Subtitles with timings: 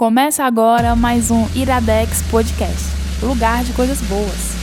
[0.00, 2.86] Começa agora mais um Iradex Podcast
[3.22, 4.56] lugar de coisas boas.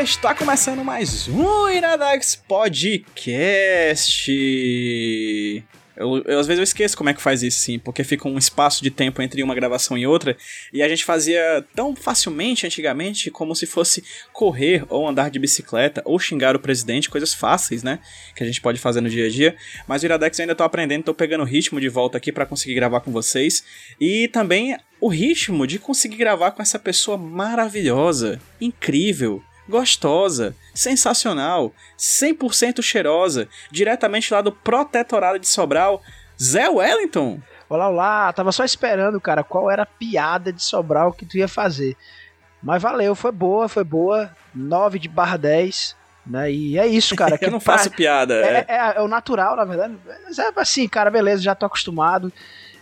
[0.00, 4.30] Está começando mais um Iradex Podcast.
[6.00, 8.38] Eu, eu, às vezes eu esqueço como é que faz isso, sim, porque fica um
[8.38, 10.34] espaço de tempo entre uma gravação e outra,
[10.72, 16.00] e a gente fazia tão facilmente antigamente como se fosse correr ou andar de bicicleta
[16.06, 17.98] ou xingar o presidente, coisas fáceis, né?
[18.34, 19.54] Que a gente pode fazer no dia a dia.
[19.86, 22.46] Mas o Iradex eu ainda tô aprendendo, tô pegando o ritmo de volta aqui para
[22.46, 23.62] conseguir gravar com vocês.
[24.00, 32.82] E também o ritmo de conseguir gravar com essa pessoa maravilhosa, incrível, gostosa, sensacional, 100%
[32.82, 36.02] cheirosa, diretamente lá do Protetorado de Sobral,
[36.40, 37.40] Zé Wellington.
[37.68, 41.48] Olá, olá, tava só esperando, cara, qual era a piada de Sobral que tu ia
[41.48, 41.96] fazer.
[42.62, 45.96] Mas valeu, foi boa, foi boa, 9 de barra 10,
[46.26, 47.38] né, e é isso, cara.
[47.40, 47.96] Eu não faço pra...
[47.96, 48.34] piada.
[48.34, 51.64] É, é, é, é o natural, na verdade, mas é assim, cara, beleza, já tô
[51.64, 52.32] acostumado.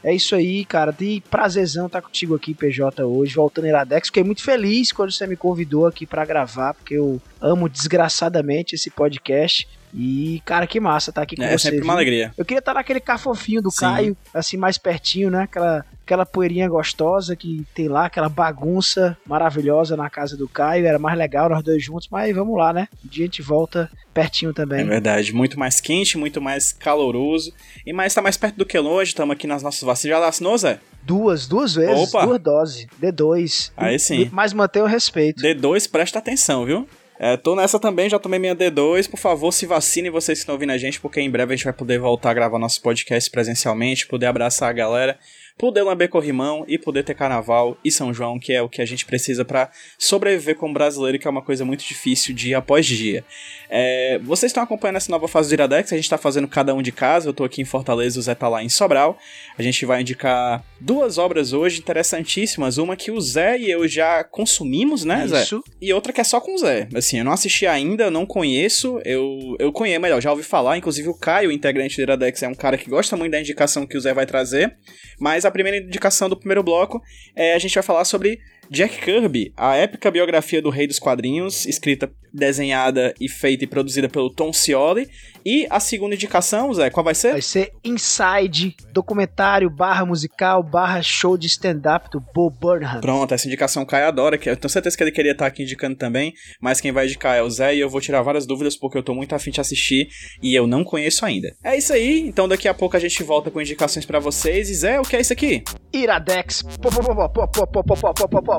[0.03, 0.93] É isso aí, cara.
[0.93, 4.09] De prazerzão estar contigo aqui, PJ, hoje, voltando Iradex.
[4.09, 8.91] Fiquei muito feliz quando você me convidou aqui para gravar, porque eu amo desgraçadamente esse
[8.91, 9.69] podcast.
[9.95, 11.69] E, cara, que massa tá aqui com é, você.
[11.69, 12.33] É sempre uma alegria.
[12.37, 13.81] Eu queria estar naquele cafofinho do Sim.
[13.81, 15.43] Caio, assim, mais pertinho, né?
[15.43, 20.87] Aquela, aquela poeirinha gostosa que tem lá, aquela bagunça maravilhosa na casa do Caio.
[20.87, 22.89] Era mais legal nós dois juntos, mas vamos lá, né?
[23.05, 24.81] Um dia a gente volta pertinho também.
[24.81, 27.53] É verdade, muito mais quente, muito mais caloroso.
[27.87, 30.19] E mais tá mais perto do que longe, estamos aqui nas nossas vacinas.
[30.19, 30.81] Já vacinou, Zé?
[31.03, 32.27] Duas, duas vezes, Opa.
[32.27, 32.87] duas doses.
[33.01, 33.73] D2.
[33.75, 34.29] Aí sim.
[34.31, 35.43] Mas manter o respeito.
[35.43, 36.87] D2, presta atenção, viu?
[37.21, 39.11] É, tô nessa também, já tomei minha D2.
[39.11, 41.65] Por favor, se vacinem vocês que estão ouvindo a gente, porque em breve a gente
[41.65, 45.19] vai poder voltar a gravar nosso podcast presencialmente, poder abraçar a galera,
[45.59, 48.87] poder lamber corrimão e poder ter carnaval e São João, que é o que a
[48.87, 53.25] gente precisa para sobreviver como brasileiro, que é uma coisa muito difícil dia após dia.
[53.69, 56.81] É, vocês estão acompanhando essa nova fase do Iradex, a gente tá fazendo cada um
[56.81, 59.19] de casa, eu tô aqui em Fortaleza, o Zé tá lá em Sobral.
[59.59, 64.23] A gente vai indicar duas obras hoje interessantíssimas, uma que o Zé e eu já
[64.23, 65.43] consumimos, né, Zé?
[65.43, 65.63] Isso.
[65.81, 66.89] E outra que é só com o Zé.
[66.95, 71.09] Assim, eu não assisti ainda, não conheço, eu, eu conheço, melhor, já ouvi falar, inclusive
[71.09, 74.01] o Caio, integrante do Iradex, é um cara que gosta muito da indicação que o
[74.01, 74.77] Zé vai trazer,
[75.19, 77.03] mas a primeira indicação do primeiro bloco
[77.35, 78.39] é a gente vai falar sobre
[78.71, 84.09] Jack Kirby, a épica biografia do Rei dos Quadrinhos, escrita, desenhada e feita e produzida
[84.09, 85.09] pelo Tom Scioli.
[85.45, 87.33] E a segunda indicação, Zé, qual vai ser?
[87.33, 93.01] Vai ser Inside, documentário barra musical barra show de stand-up do Bo Burnham.
[93.01, 95.97] Pronto, essa indicação Kai adora, que eu tenho certeza que ele queria estar aqui indicando
[95.97, 98.99] também, mas quem vai indicar é o Zé e eu vou tirar várias dúvidas porque
[98.99, 100.09] eu tô muito afim de assistir
[100.43, 101.57] e eu não conheço ainda.
[101.65, 104.69] É isso aí, então daqui a pouco a gente volta com indicações para vocês.
[104.69, 105.63] E Zé, o que é isso aqui?
[105.93, 106.63] Iradex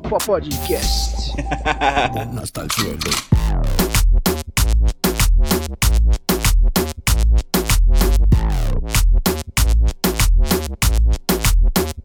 [0.02, 1.36] Podcast.
[2.34, 2.98] Nostalgia.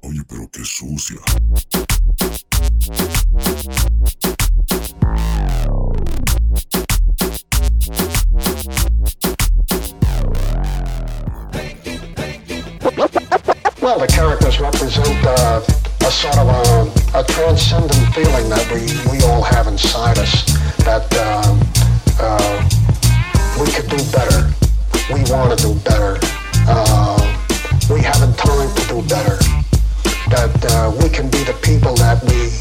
[0.03, 1.21] Oye, pero qué sucia.
[13.81, 15.61] Well, the characters represent uh,
[16.05, 20.45] a sort of a, a, transcendent feeling that we, we all have inside us
[20.85, 21.57] that uh,
[22.21, 22.69] uh,
[23.59, 24.53] we could do better.
[25.09, 26.19] We want to do better.
[26.69, 27.17] Uh,
[27.89, 29.39] we haven't time to do better.
[30.29, 32.53] That uh, we can be the people that we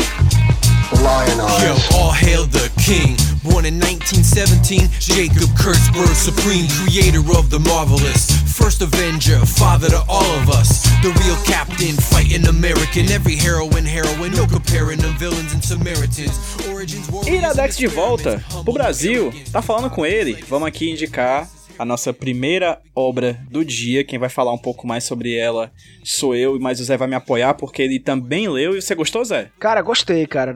[1.01, 1.63] lionize.
[1.63, 3.17] Yo, all hail the king.
[3.43, 8.31] Born in 1917, Jacob Kurtzberg, supreme creator of the marvelous.
[8.53, 10.83] First Avenger, father to all of us.
[11.01, 13.11] The real captain, fighting American.
[13.11, 16.39] Every heroine, heroine, no comparing them villains and Samaritans.
[16.69, 19.33] Origins, Iradex de volta pro Brasil.
[19.51, 20.43] Tá falando com ele?
[20.47, 24.03] Vamos aqui indicar a nossa primeira obra do dia.
[24.03, 25.71] Quem vai falar um pouco mais sobre ela
[26.03, 28.77] sou eu, mas o Zé vai me apoiar porque ele também leu.
[28.77, 29.49] E você gostou, Zé?
[29.59, 30.55] Cara, gostei, cara.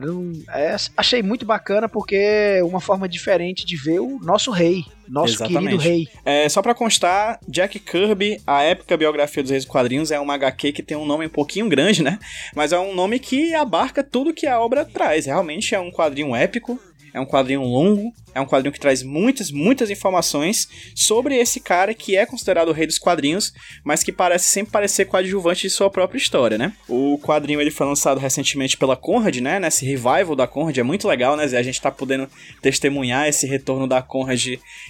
[0.54, 4.84] É, achei muito bacana porque é uma forma diferente de ver o nosso rei.
[5.08, 5.78] Nosso Exatamente.
[5.78, 6.08] querido rei.
[6.24, 10.34] É, só pra constar, Jack Kirby, a épica biografia dos Reis dos Quadrinhos, é uma
[10.34, 12.18] HQ que tem um nome um pouquinho grande, né?
[12.54, 15.24] Mas é um nome que abarca tudo que a obra traz.
[15.24, 16.78] Realmente é um quadrinho épico,
[17.18, 21.92] é um quadrinho longo, é um quadrinho que traz muitas, muitas informações sobre esse cara
[21.92, 23.52] que é considerado o rei dos quadrinhos,
[23.84, 26.72] mas que parece sempre parecer coadjuvante de sua própria história, né?
[26.88, 29.58] O quadrinho ele foi lançado recentemente pela Conrad, né?
[29.58, 31.44] Nesse revival da Conrad é muito legal, né?
[31.44, 32.28] A gente tá podendo
[32.62, 34.46] testemunhar esse retorno da Conrad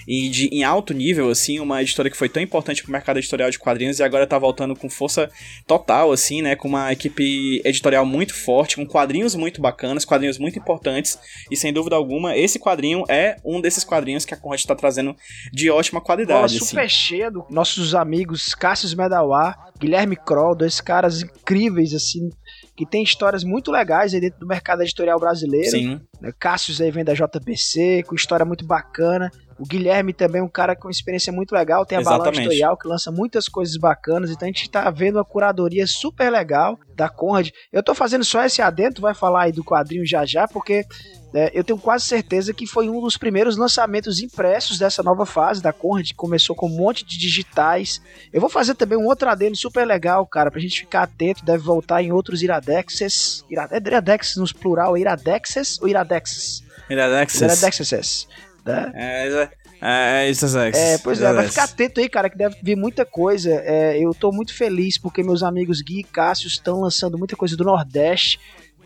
[0.07, 3.51] em, de, em alto nível, assim, uma editora que foi tão importante pro mercado editorial
[3.51, 5.31] de quadrinhos e agora tá voltando com força
[5.67, 6.55] total, assim, né?
[6.55, 11.19] Com uma equipe editorial muito forte, com quadrinhos muito bacanas, quadrinhos muito importantes
[11.51, 15.15] e sem dúvida alguma esse quadrinho é um desses quadrinhos que a Conrad está trazendo
[15.53, 16.55] de ótima qualidade.
[16.55, 16.89] Nossa, super assim.
[16.89, 22.31] cheia dos nossos amigos Cassius Medawar, Guilherme Kroll, dois caras incríveis, assim,
[22.77, 25.71] que tem histórias muito legais aí dentro do mercado editorial brasileiro.
[25.71, 26.01] Sim.
[26.21, 26.33] Né?
[26.39, 29.31] Cassius aí vem da JBC, com história muito bacana.
[29.59, 32.03] O Guilherme também é um cara com experiência muito legal, tem a.
[32.03, 36.31] Balão Editorial, que lança muitas coisas bacanas, então a gente tá vendo uma curadoria super
[36.31, 37.51] legal da Conrad.
[37.73, 40.85] Eu tô fazendo só esse adentro, vai falar aí do quadrinho já já, porque
[41.35, 45.63] é, eu tenho quase certeza que foi um dos primeiros lançamentos impressos dessa nova fase
[45.63, 48.01] da Conrad, que começou com um monte de digitais.
[48.33, 51.63] Eu vou fazer também um outro adendo super legal, cara, pra gente ficar atento, deve
[51.63, 53.45] voltar em outros iradexes.
[53.51, 56.65] É iradexes nos plural, iradexes ou iradexes?
[56.89, 57.41] Iradexes.
[57.43, 58.29] Iradexes.
[58.65, 58.93] Né?
[58.95, 59.49] É,
[59.81, 62.77] é, é, isso é, é Pois é, vai ficar atento aí, cara, que deve vir
[62.77, 63.51] muita coisa.
[63.51, 67.57] É, eu tô muito feliz porque meus amigos Gui e Cássio estão lançando muita coisa
[67.57, 68.41] do Nordeste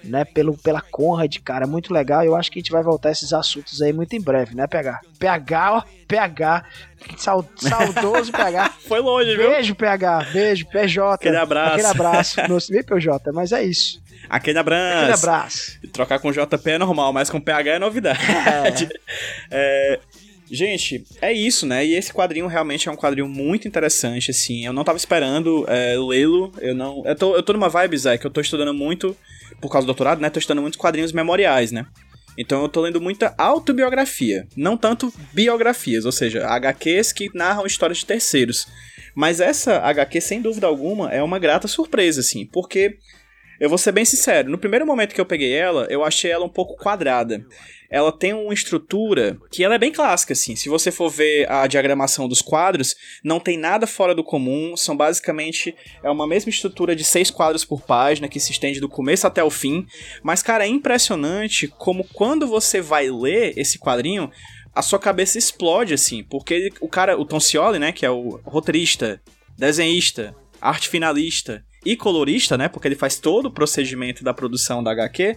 [0.04, 2.24] né, pelo, pela Conrad, cara, muito legal.
[2.24, 4.66] Eu acho que a gente vai voltar a esses assuntos aí muito em breve, né,
[4.66, 5.00] PH?
[5.18, 6.64] PH, ó, PH,
[7.16, 8.70] saudoso PH.
[8.86, 9.50] Foi longe, viu?
[9.50, 11.14] Beijo, PH, beijo, PJ.
[11.14, 11.72] Aquele abraço.
[11.72, 12.40] Aquele abraço.
[12.48, 14.02] Não se vê, PJ, mas é isso.
[14.28, 14.98] Aquele abraço.
[14.98, 15.80] Aquele abraço.
[15.92, 18.88] Trocar com JP é normal, mas com PH é novidade.
[19.50, 19.98] É.
[19.98, 20.00] é...
[20.50, 21.84] Gente, é isso, né?
[21.84, 24.66] E esse quadrinho realmente é um quadrinho muito interessante, assim.
[24.66, 26.52] Eu não tava esperando é, lê-lo.
[26.60, 27.02] Eu não.
[27.06, 29.16] Eu tô, eu tô numa vibe, Zé, que eu tô estudando muito
[29.62, 31.86] por causa do doutorado, né, tô estudando muitos quadrinhos memoriais, né?
[32.36, 37.98] Então eu tô lendo muita autobiografia, não tanto biografias, ou seja, HQs que narram histórias
[37.98, 38.66] de terceiros.
[39.14, 42.96] Mas essa HQ, sem dúvida alguma, é uma grata surpresa, assim, porque
[43.62, 46.44] eu vou ser bem sincero, no primeiro momento que eu peguei ela, eu achei ela
[46.44, 47.46] um pouco quadrada
[47.92, 50.56] ela tem uma estrutura que ela é bem clássica, assim.
[50.56, 54.74] Se você for ver a diagramação dos quadros, não tem nada fora do comum.
[54.78, 58.88] São basicamente é uma mesma estrutura de seis quadros por página que se estende do
[58.88, 59.86] começo até o fim.
[60.22, 64.30] Mas, cara, é impressionante como quando você vai ler esse quadrinho,
[64.74, 66.24] a sua cabeça explode, assim.
[66.24, 69.20] Porque o cara, o Tom Scioli, né, que é o roteirista,
[69.58, 74.92] desenhista, arte finalista e colorista, né, porque ele faz todo o procedimento da produção da
[74.92, 75.36] HQ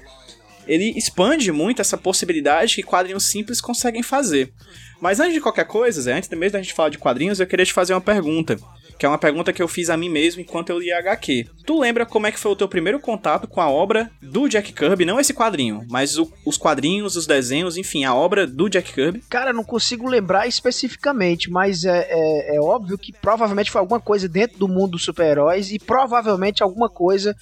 [0.68, 4.52] ele expande muito essa possibilidade que quadrinhos simples conseguem fazer.
[5.00, 7.66] Mas antes de qualquer coisa, Zé, antes mesmo da gente falar de quadrinhos, eu queria
[7.66, 8.58] te fazer uma pergunta.
[8.98, 11.48] Que é uma pergunta que eu fiz a mim mesmo enquanto eu lia HQ.
[11.66, 14.72] Tu lembra como é que foi o teu primeiro contato com a obra do Jack
[14.74, 15.06] Kirby?
[15.06, 19.22] Não esse quadrinho, mas o, os quadrinhos, os desenhos, enfim, a obra do Jack Kirby?
[19.30, 24.30] Cara, não consigo lembrar especificamente, mas é, é, é óbvio que provavelmente foi alguma coisa
[24.30, 27.36] dentro do mundo dos super-heróis e provavelmente alguma coisa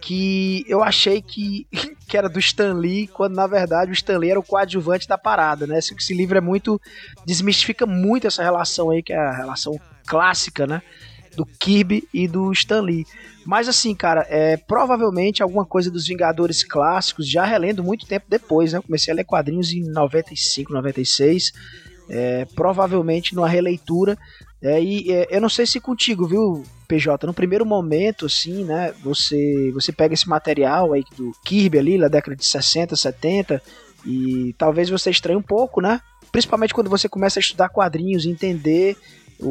[0.00, 1.66] que eu achei que,
[2.08, 5.18] que era do Stan Lee, quando na verdade o Stan Lee era o coadjuvante da
[5.18, 5.78] parada, né?
[5.78, 6.80] Esse, esse livro é muito.
[7.24, 10.82] desmistifica muito essa relação aí, que é a relação clássica, né?
[11.36, 13.04] Do Kirby e do Stan Lee.
[13.44, 18.72] Mas assim, cara, é provavelmente alguma coisa dos Vingadores clássicos, já relendo muito tempo depois,
[18.72, 18.80] né?
[18.80, 21.52] Comecei a ler quadrinhos em 95, 96.
[22.08, 24.16] É, provavelmente numa releitura.
[24.62, 28.92] É, e é, eu não sei se contigo, viu, PJ, no primeiro momento, assim, né,
[29.02, 33.62] você, você pega esse material aí do Kirby ali, na década de 60, 70,
[34.04, 36.00] e talvez você estranhe um pouco, né?
[36.30, 38.96] Principalmente quando você começa a estudar quadrinhos e entender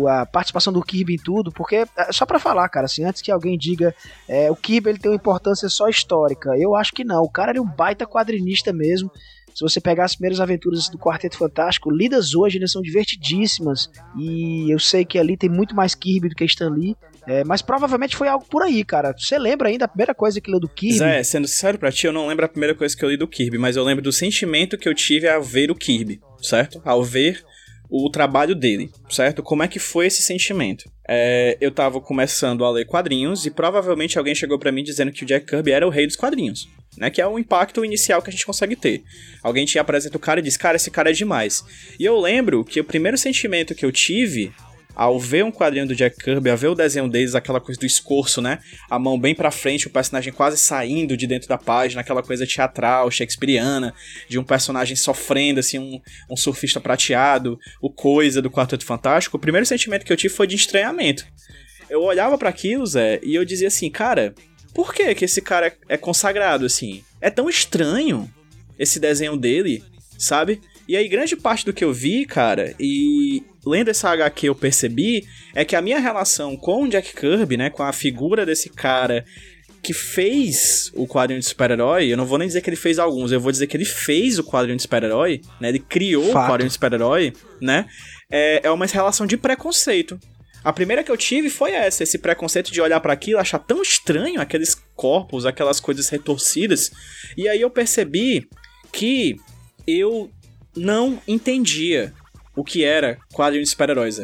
[0.10, 3.32] a participação do Kirby em tudo, porque, é, só para falar, cara, assim, antes que
[3.32, 3.94] alguém diga
[4.28, 7.56] é, o Kirby ele tem uma importância só histórica, eu acho que não, o cara
[7.56, 9.12] é um baita quadrinista mesmo,
[9.56, 13.90] se você pegar as primeiras aventuras do Quarteto Fantástico, lidas hoje ainda são divertidíssimas.
[14.20, 16.94] E eu sei que ali tem muito mais Kirby do que Stan Lee.
[17.26, 19.16] É, mas provavelmente foi algo por aí, cara.
[19.18, 20.98] Você lembra ainda a primeira coisa que leu do Kirby?
[20.98, 23.30] Zé, sendo sincero pra ti, eu não lembro a primeira coisa que eu li do
[23.30, 26.82] Kirby, mas eu lembro do sentimento que eu tive ao ver o Kirby, certo?
[26.84, 27.42] Ao ver
[27.90, 29.42] o trabalho dele, certo?
[29.42, 30.84] Como é que foi esse sentimento?
[31.08, 35.24] É, eu tava começando a ler quadrinhos e provavelmente alguém chegou para mim dizendo que
[35.24, 36.68] o Jack Kirby era o rei dos quadrinhos
[36.98, 37.10] né?
[37.10, 39.04] Que é o impacto inicial que a gente consegue ter.
[39.44, 41.64] Alguém te apresenta o cara e diz, cara, esse cara é demais.
[42.00, 44.54] E eu lembro que o primeiro sentimento que eu tive
[44.96, 47.86] ao ver um quadrinho do Jack Kirby, ao ver o desenho deles, aquela coisa do
[47.86, 48.60] escorço, né?
[48.90, 52.48] A mão bem pra frente, o personagem quase saindo de dentro da página, aquela coisa
[52.48, 53.94] teatral, shakespeariana,
[54.30, 56.00] de um personagem sofrendo, assim, um,
[56.32, 59.36] um surfista prateado, o coisa do Quarteto Fantástico.
[59.36, 61.26] O primeiro sentimento que eu tive foi de estranhamento.
[61.90, 64.34] Eu olhava para aquilo, Zé, e eu dizia assim, cara,
[64.76, 67.02] por que que esse cara é consagrado assim?
[67.22, 68.30] É tão estranho
[68.78, 69.82] esse desenho dele.
[70.18, 70.62] sabe?
[70.88, 75.26] E aí, grande parte do que eu vi, cara, e lendo essa HQ eu percebi,
[75.56, 79.26] é que a minha relação com o Jack Kirby, né, com a figura desse cara
[79.82, 83.32] que fez o quadrinho de super-herói, eu não vou nem dizer que ele fez alguns,
[83.32, 86.46] eu vou dizer que ele fez o quadrinho de super-herói, né, ele criou Fato.
[86.46, 87.86] o quadrinho de super-herói, né,
[88.32, 90.20] é, é uma relação de preconceito.
[90.66, 93.84] A primeira que eu tive foi essa, esse preconceito de olhar para aquilo, achar tão
[93.84, 96.92] estranho aqueles corpos, aquelas coisas retorcidas.
[97.38, 98.50] E aí eu percebi
[98.92, 99.36] que
[99.86, 100.32] eu
[100.76, 102.12] não entendia
[102.56, 104.20] o que era quadrinho de super-heróis.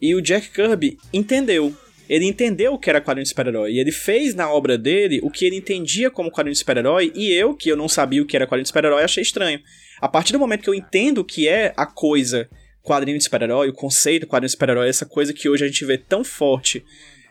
[0.00, 1.76] E o Jack Kirby entendeu.
[2.08, 3.72] Ele entendeu o que era quadrinho de super-herói.
[3.72, 7.10] E ele fez na obra dele o que ele entendia como quadrinho de super-herói.
[7.12, 9.60] E eu, que eu não sabia o que era quadrinho de super-herói, achei estranho.
[10.00, 12.48] A partir do momento que eu entendo o que é a coisa
[12.82, 15.96] quadrinho de super-herói, o conceito quadrinho de super-herói, essa coisa que hoje a gente vê
[15.96, 16.84] tão forte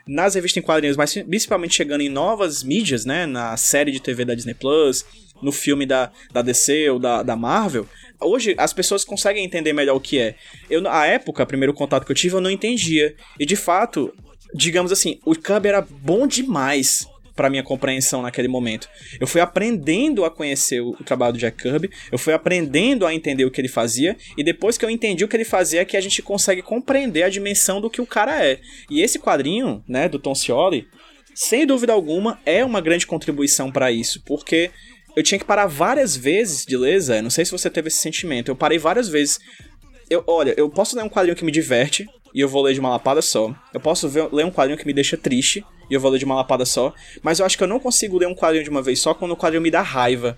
[0.08, 3.26] nas revistas em quadrinhos, mas principalmente chegando em novas mídias, né?
[3.26, 5.06] Na série de TV da Disney Plus,
[5.42, 7.88] no filme da, da DC ou da, da Marvel.
[8.20, 10.36] Hoje as pessoas conseguem entender melhor o que é.
[10.70, 13.16] Eu, na época, primeiro contato que eu tive, eu não entendia.
[13.40, 14.14] E de fato,
[14.54, 17.06] digamos assim, o Kirby era bom demais
[17.42, 18.88] para minha compreensão naquele momento.
[19.20, 23.16] Eu fui aprendendo a conhecer o, o trabalho do Jack Kirby, eu fui aprendendo a
[23.16, 25.86] entender o que ele fazia, e depois que eu entendi o que ele fazia, é
[25.86, 28.60] que a gente consegue compreender a dimensão do que o cara é.
[28.92, 30.88] E esse quadrinho, né, do Tom Scioli,
[31.34, 34.70] sem dúvida alguma, é uma grande contribuição para isso, porque
[35.16, 37.98] eu tinha que parar várias vezes de ler, Zé, não sei se você teve esse
[37.98, 39.40] sentimento, eu parei várias vezes.
[40.08, 42.06] Eu, olha, eu posso ler um quadrinho que me diverte,
[42.36, 43.52] e eu vou ler de uma lapada só.
[43.74, 46.26] Eu posso ver, ler um quadrinho que me deixa triste, e eu vou ler de
[46.26, 46.94] uma lapada só.
[47.22, 49.32] Mas eu acho que eu não consigo ler um quadrinho de uma vez só quando
[49.32, 50.38] o quadrinho me dá raiva.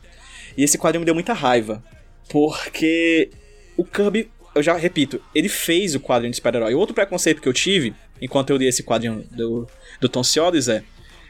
[0.57, 1.83] E esse quadrinho me deu muita raiva.
[2.27, 3.29] Porque
[3.77, 6.73] o Kirby, eu já repito, ele fez o quadrinho de super-herói.
[6.73, 9.67] Outro preconceito que eu tive, enquanto eu li esse quadrinho do,
[10.01, 10.83] do Tom Scioli, é,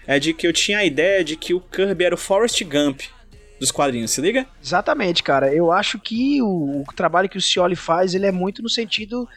[0.08, 3.02] é de que eu tinha a ideia de que o Kirby era o Forrest Gump
[3.60, 4.48] dos quadrinhos, se liga?
[4.64, 5.54] Exatamente, cara.
[5.54, 9.28] Eu acho que o, o trabalho que o Scioli faz, ele é muito no sentido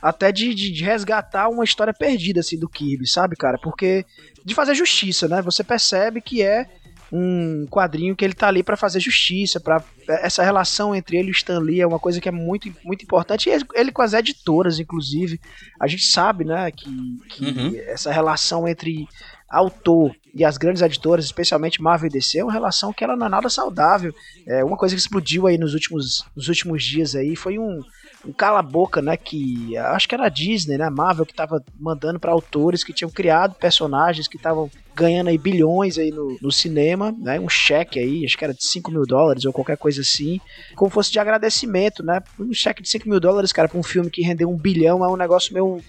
[0.00, 3.58] até de, de, de, resgatar uma história perdida, assim, do Kirby, sabe, cara?
[3.58, 4.04] Porque
[4.44, 5.42] de fazer justiça, né?
[5.42, 6.66] Você percebe que é
[7.12, 11.30] um quadrinho que ele tá ali para fazer justiça, para essa relação entre ele e
[11.30, 14.12] o Stan Lee é uma coisa que é muito, muito importante, e ele com as
[14.12, 15.40] editoras, inclusive,
[15.80, 16.90] a gente sabe, né, que,
[17.28, 17.76] que uhum.
[17.86, 19.06] essa relação entre
[19.48, 23.26] autor e as grandes editoras, especialmente Marvel e DC, é uma relação que ela não
[23.26, 24.12] é nada saudável.
[24.46, 27.80] É uma coisa que explodiu aí nos últimos, nos últimos dias aí foi um,
[28.26, 29.16] um cala-boca, né?
[29.16, 30.90] Que acho que era a Disney, né?
[30.90, 35.98] Marvel que tava mandando para autores que tinham criado personagens que estavam ganhando aí bilhões
[35.98, 37.38] aí no, no cinema, né?
[37.38, 40.40] Um cheque aí, acho que era de 5 mil dólares ou qualquer coisa assim,
[40.74, 42.20] como fosse de agradecimento, né?
[42.38, 45.08] Um cheque de 5 mil dólares, cara, pra um filme que rendeu um bilhão é
[45.08, 45.80] um negócio meio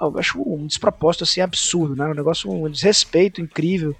[0.00, 2.06] eu acho um despropósito assim absurdo, né?
[2.06, 3.94] Um negócio, um desrespeito incrível,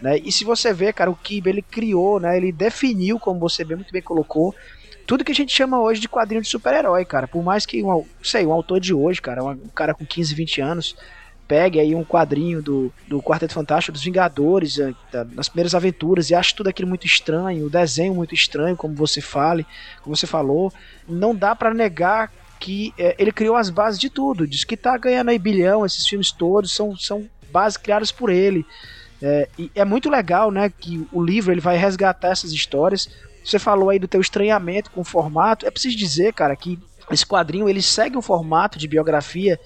[0.00, 0.18] né?
[0.18, 2.36] E se você vê, cara, o Kibe ele criou, né?
[2.36, 4.54] Ele definiu, como você bem, muito bem colocou,
[5.06, 7.26] tudo que a gente chama hoje de quadrinho de super-herói, cara.
[7.26, 10.60] Por mais que, um, sei, um autor de hoje, cara, um cara com 15, 20
[10.60, 10.96] anos,
[11.46, 14.94] pegue aí um quadrinho do, do Quarteto Fantástico, dos Vingadores, eh,
[15.32, 19.20] nas primeiras aventuras, e ache tudo aquilo muito estranho, o desenho muito estranho, como você
[19.20, 19.66] fale,
[20.02, 20.72] como você falou,
[21.06, 24.46] não dá para negar que é, ele criou as bases de tudo.
[24.46, 28.64] Diz que tá ganhando aí bilhão, esses filmes todos são, são bases criadas por ele.
[29.20, 33.10] É, e é muito legal, né, que o livro ele vai resgatar essas histórias.
[33.44, 35.66] Você falou aí do teu estranhamento com o formato.
[35.66, 36.78] É preciso dizer, cara, que
[37.10, 39.58] esse quadrinho ele segue um formato de biografia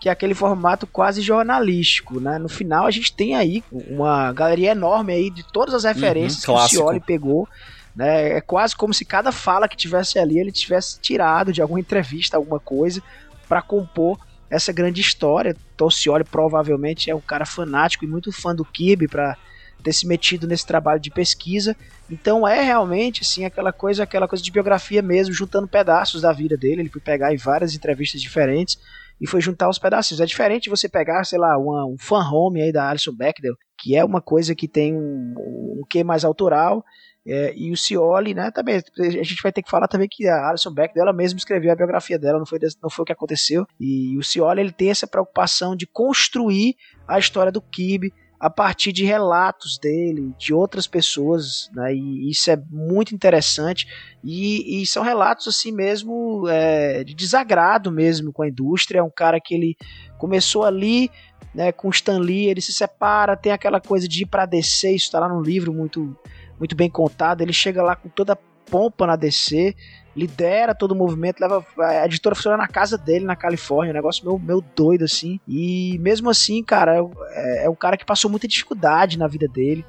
[0.00, 2.36] que é aquele formato quase jornalístico, né?
[2.36, 6.56] No final a gente tem aí uma galeria enorme aí de todas as referências uhum,
[6.56, 7.48] que o Cioli pegou
[7.94, 8.38] né?
[8.38, 12.36] É quase como se cada fala que tivesse ali ele tivesse tirado de alguma entrevista,
[12.36, 13.02] alguma coisa,
[13.48, 14.18] para compor
[14.50, 15.56] essa grande história.
[15.76, 19.36] Tolcioli provavelmente é um cara fanático e muito fã do Kirby para
[19.82, 21.76] ter se metido nesse trabalho de pesquisa.
[22.10, 26.56] Então é realmente assim aquela coisa, aquela coisa de biografia mesmo, juntando pedaços da vida
[26.56, 26.82] dele.
[26.82, 28.78] Ele foi pegar em várias entrevistas diferentes
[29.20, 30.20] e foi juntar os pedacinhos.
[30.20, 33.96] É diferente você pegar, sei lá, uma, um fan home aí da Alison Bechdel, que
[33.96, 36.84] é uma coisa que tem um, um quê mais autoral
[37.24, 40.48] é, e o Cioli, né, também, a gente vai ter que falar também que a
[40.48, 43.64] Alison Beck dela mesma escreveu a biografia dela, não foi, não foi o que aconteceu.
[43.78, 48.12] E o Cioli, ele tem essa preocupação de construir a história do Kibe
[48.42, 53.86] a partir de relatos dele, de outras pessoas, né, e isso é muito interessante.
[54.24, 58.98] E, e são relatos assim mesmo é, de desagrado mesmo com a indústria.
[58.98, 59.76] É um cara que ele
[60.18, 61.08] começou ali
[61.54, 65.04] né, com Stan Lee, ele se separa, tem aquela coisa de ir para DC, isso
[65.04, 66.16] está lá no livro muito
[66.58, 67.42] muito bem contado.
[67.42, 69.72] Ele chega lá com toda a pompa na DC,
[70.16, 74.24] lidera todo o movimento, leva a editora funciona na casa dele na Califórnia, um negócio
[74.24, 75.40] meio, meio doido assim.
[75.48, 76.96] E mesmo assim, cara,
[77.30, 79.84] é, é um cara que passou muita dificuldade na vida dele.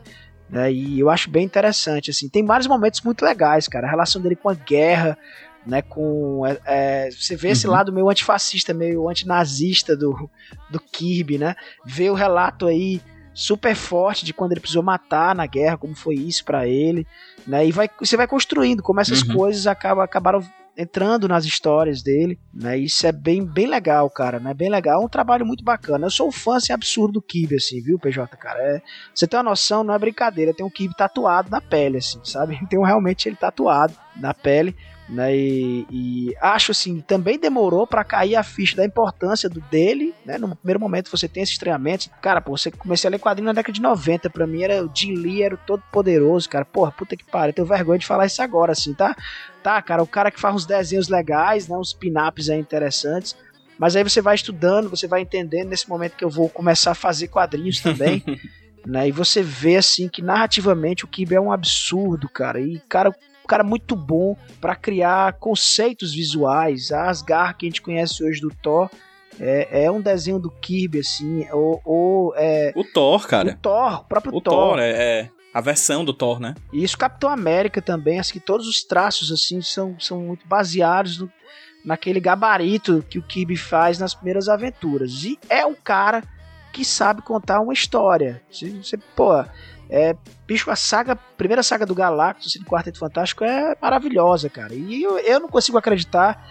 [0.50, 2.30] Né, e eu acho bem interessante, assim.
[2.30, 3.88] Tem vários momentos muito legais, cara.
[3.88, 5.18] A relação dele com a guerra,
[5.66, 5.82] né?
[5.82, 10.30] Com é, é, você vê esse lado meio antifascista, meio antinazista do,
[10.70, 11.56] do Kirby, né?
[11.86, 13.02] Vê o relato aí
[13.34, 17.06] super forte de quando ele precisou matar na guerra, como foi isso para ele,
[17.48, 17.66] né?
[17.66, 19.36] E vai, você vai construindo como essas Uhum.
[19.36, 20.44] coisas acabam, acabaram
[20.76, 22.76] entrando nas histórias dele, né?
[22.78, 24.54] Isso é bem, bem legal, cara, né?
[24.56, 26.08] Bem legal, é um trabalho muito bacana.
[26.08, 28.60] Eu sou um fã assim, absurdo do Kirby, assim, viu, PJ, cara?
[28.60, 28.82] É,
[29.14, 32.58] você tem uma noção, não é brincadeira, tem um Kirby tatuado na pele, assim, sabe?
[32.70, 34.76] Tem um, realmente ele tatuado na pele.
[35.14, 40.12] Né, e, e acho assim, também demorou pra cair a ficha da importância do dele,
[40.26, 40.40] né?
[40.40, 42.10] No primeiro momento você tem esses treinamentos.
[42.20, 44.90] Cara, pô, você comecei a ler quadrinho na década de 90, pra mim era o
[44.92, 46.66] Jim Lee era o todo poderoso, cara.
[46.66, 49.16] Porra, puta que pariu, tenho vergonha de falar isso agora assim, tá?
[49.62, 53.36] Tá, cara, o cara que faz uns desenhos legais, né, uns pin-ups aí interessantes.
[53.78, 56.96] Mas aí você vai estudando, você vai entendendo nesse momento que eu vou começar a
[56.96, 58.24] fazer quadrinhos também.
[58.86, 62.60] Né, e você vê assim que narrativamente o Kirby é um absurdo, cara.
[62.60, 66.92] E cara, um cara muito bom para criar conceitos visuais.
[66.92, 68.90] A Asgard que a gente conhece hoje do Thor
[69.40, 73.50] é, é um desenho do Kirby assim, ou, ou é, O Thor, cara.
[73.52, 74.54] o Thor, o próprio O Thor.
[74.54, 76.56] Thor é, é a versão do Thor, né?
[76.72, 81.18] E isso Capitão América também, acho que todos os traços assim são, são muito baseados
[81.20, 81.32] no-
[81.86, 85.24] naquele gabarito que o Kirby faz nas primeiras aventuras.
[85.26, 86.24] E é o cara
[86.72, 88.42] que sabe contar uma história.
[88.50, 89.44] Você, você pô,
[89.90, 90.16] é,
[90.48, 94.74] bicho, a saga, primeira saga do Galactus, assim, do Quarteto Fantástico é maravilhosa, cara.
[94.74, 96.46] E eu, eu não consigo acreditar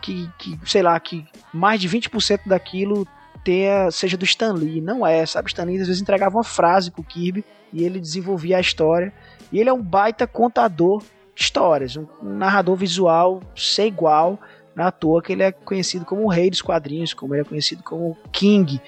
[0.00, 3.06] que, que, sei lá, que mais de 20% daquilo
[3.44, 4.80] tenha, seja do Stan Lee.
[4.80, 5.48] Não é, sabe?
[5.48, 9.12] Stan Lee às vezes entregava uma frase pro Kirby e ele desenvolvia a história.
[9.52, 11.02] E ele é um baita contador
[11.34, 14.38] de histórias, um, narrador visual sem igual.
[14.76, 17.82] À toa que ele é conhecido como o rei dos quadrinhos, como ele é conhecido
[17.82, 18.78] como o King.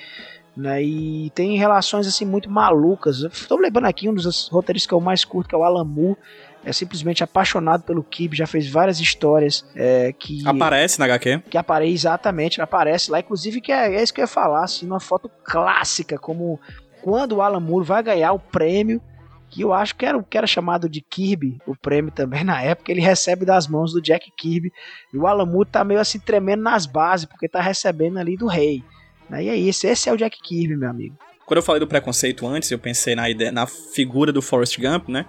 [0.58, 3.18] Né, e tem relações assim muito malucas.
[3.18, 6.18] Estou lembrando aqui um dos roteiristas que eu mais curto, que é o Alan Moore.
[6.64, 11.42] É simplesmente apaixonado pelo Kirby, já fez várias histórias é, que Aparece na HQ.
[11.48, 14.84] que aparece exatamente, aparece lá, inclusive que é, é isso que eu ia falar, assim,
[14.84, 16.58] uma foto clássica, como
[17.00, 19.00] quando o Alan Moore vai ganhar o prêmio,
[19.48, 22.90] que eu acho que era, que era chamado de Kirby, o prêmio também na época,
[22.90, 24.72] ele recebe das mãos do Jack Kirby,
[25.14, 28.48] e o Alan Moore tá meio assim tremendo nas bases, porque tá recebendo ali do
[28.48, 28.82] rei.
[29.30, 31.16] E é isso, esse é o Jack Kirby, meu amigo.
[31.46, 35.08] Quando eu falei do preconceito antes, eu pensei na ideia, na figura do Forrest Gump,
[35.08, 35.24] né?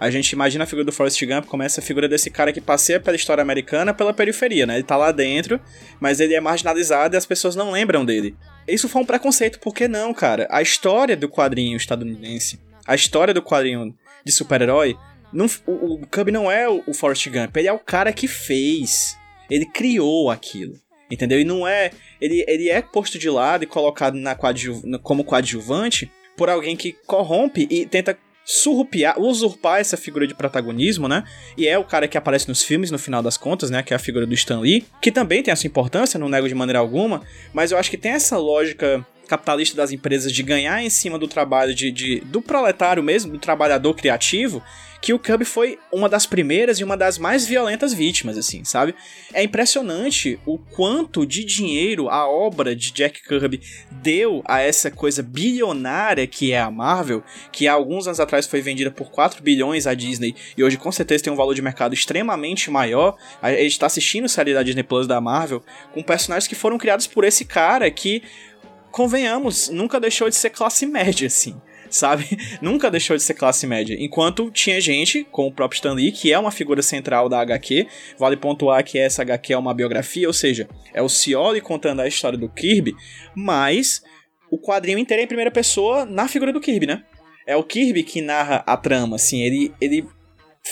[0.00, 3.00] A gente imagina a figura do Forrest Gump como essa figura desse cara que passeia
[3.00, 4.76] pela história americana pela periferia, né?
[4.76, 5.60] Ele tá lá dentro,
[6.00, 8.36] mas ele é marginalizado e as pessoas não lembram dele.
[8.66, 10.46] Isso foi um preconceito, por que não, cara?
[10.50, 14.96] A história do quadrinho estadunidense, a história do quadrinho de super-herói,
[15.66, 19.18] o, o Cub não é o, o Forrest Gump, ele é o cara que fez.
[19.50, 20.74] Ele criou aquilo.
[21.10, 21.40] Entendeu?
[21.40, 21.90] E não é.
[22.20, 24.36] Ele, ele é posto de lado e colocado na
[25.02, 31.22] como coadjuvante por alguém que corrompe e tenta surrupiar, usurpar essa figura de protagonismo, né?
[31.54, 33.82] E é o cara que aparece nos filmes, no final das contas, né?
[33.82, 36.48] Que é a figura do Stan Lee, que também tem a sua importância, não nego
[36.48, 40.82] de maneira alguma, mas eu acho que tem essa lógica capitalista das empresas de ganhar
[40.82, 44.62] em cima do trabalho de, de- do proletário mesmo, do trabalhador criativo,
[45.00, 48.96] que o Cub foi uma das primeiras e uma das mais violentas vítimas, assim, sabe?
[49.32, 53.60] É impressionante o quanto de dinheiro a obra de Jack Kirby
[53.92, 58.60] deu a essa coisa bilionária que é a Marvel, que há alguns anos atrás foi
[58.60, 61.94] vendida por 4 bilhões à Disney e hoje com certeza tem um valor de mercado
[61.94, 63.16] extremamente maior.
[63.40, 65.62] A gente tá assistindo série da Disney Plus da Marvel
[65.94, 68.22] com personagens que foram criados por esse cara que
[68.98, 71.54] convenhamos, nunca deixou de ser classe média, assim.
[71.88, 72.26] Sabe?
[72.60, 73.96] nunca deixou de ser classe média.
[73.96, 77.86] Enquanto tinha gente, como o próprio Stan Lee, que é uma figura central da HQ.
[78.18, 82.08] Vale pontuar que essa HQ é uma biografia, ou seja, é o Cioli contando a
[82.08, 82.96] história do Kirby,
[83.36, 84.02] mas
[84.50, 87.04] o quadrinho inteiro é em primeira pessoa na figura do Kirby, né?
[87.46, 90.04] É o Kirby que narra a trama, assim, ele, ele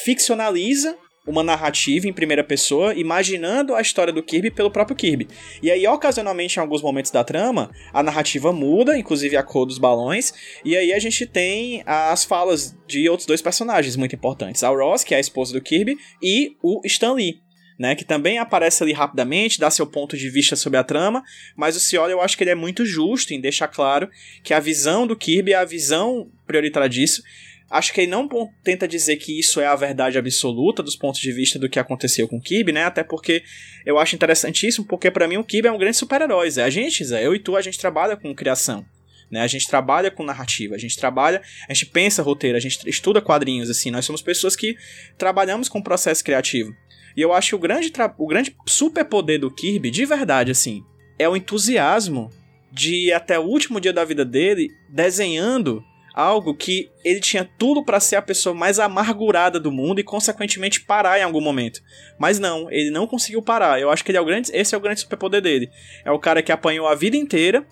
[0.05, 5.29] ficcionaliza uma narrativa em primeira pessoa, imaginando a história do Kirby pelo próprio Kirby.
[5.63, 9.79] E aí, ocasionalmente, em alguns momentos da trama, a narrativa muda, inclusive a cor dos
[9.79, 10.33] balões,
[10.65, 14.63] e aí a gente tem as falas de outros dois personagens muito importantes.
[14.63, 17.41] A Ross, que é a esposa do Kirby, e o Stan Lee.
[17.79, 21.23] Né, que também aparece ali rapidamente, dá seu ponto de vista sobre a trama,
[21.55, 24.09] mas o Cioli eu acho que ele é muito justo em deixar claro
[24.43, 27.23] que a visão do Kirby é a visão prioritária disso,
[27.69, 28.29] Acho que ele não
[28.63, 32.29] tenta dizer que isso é a verdade absoluta dos pontos de vista do que aconteceu
[32.29, 32.85] com o Kirby, né?
[32.85, 33.43] Até porque
[33.85, 36.49] eu acho interessantíssimo, porque pra mim o Kirby é um grande super-herói.
[36.49, 36.63] Zé.
[36.63, 38.85] A gente, Zé, eu e tu, a gente trabalha com criação.
[39.29, 39.41] Né?
[39.41, 43.21] A gente trabalha com narrativa, a gente trabalha, a gente pensa roteiro, a gente estuda
[43.21, 43.91] quadrinhos, assim.
[43.91, 44.77] Nós somos pessoas que
[45.19, 46.73] trabalhamos com processo criativo.
[47.17, 50.85] E eu acho que o grande, o grande superpoder do Kirby, de verdade, assim,
[51.19, 52.31] é o entusiasmo
[52.71, 55.83] de até o último dia da vida dele desenhando
[56.17, 60.81] algo que ele tinha tudo para ser a pessoa mais amargurada do mundo e consequentemente
[60.81, 61.83] parar em algum momento.
[62.19, 63.79] Mas não, ele não conseguiu parar.
[63.79, 65.71] Eu acho que ele é o grande, esse é o grande superpoder dele.
[66.07, 67.67] É o cara que apanhou a vida inteira,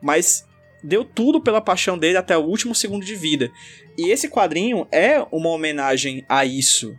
[0.00, 0.48] mas
[0.82, 3.52] deu tudo pela paixão dele até o último segundo de vida.
[3.98, 6.96] E esse quadrinho é uma homenagem a isso.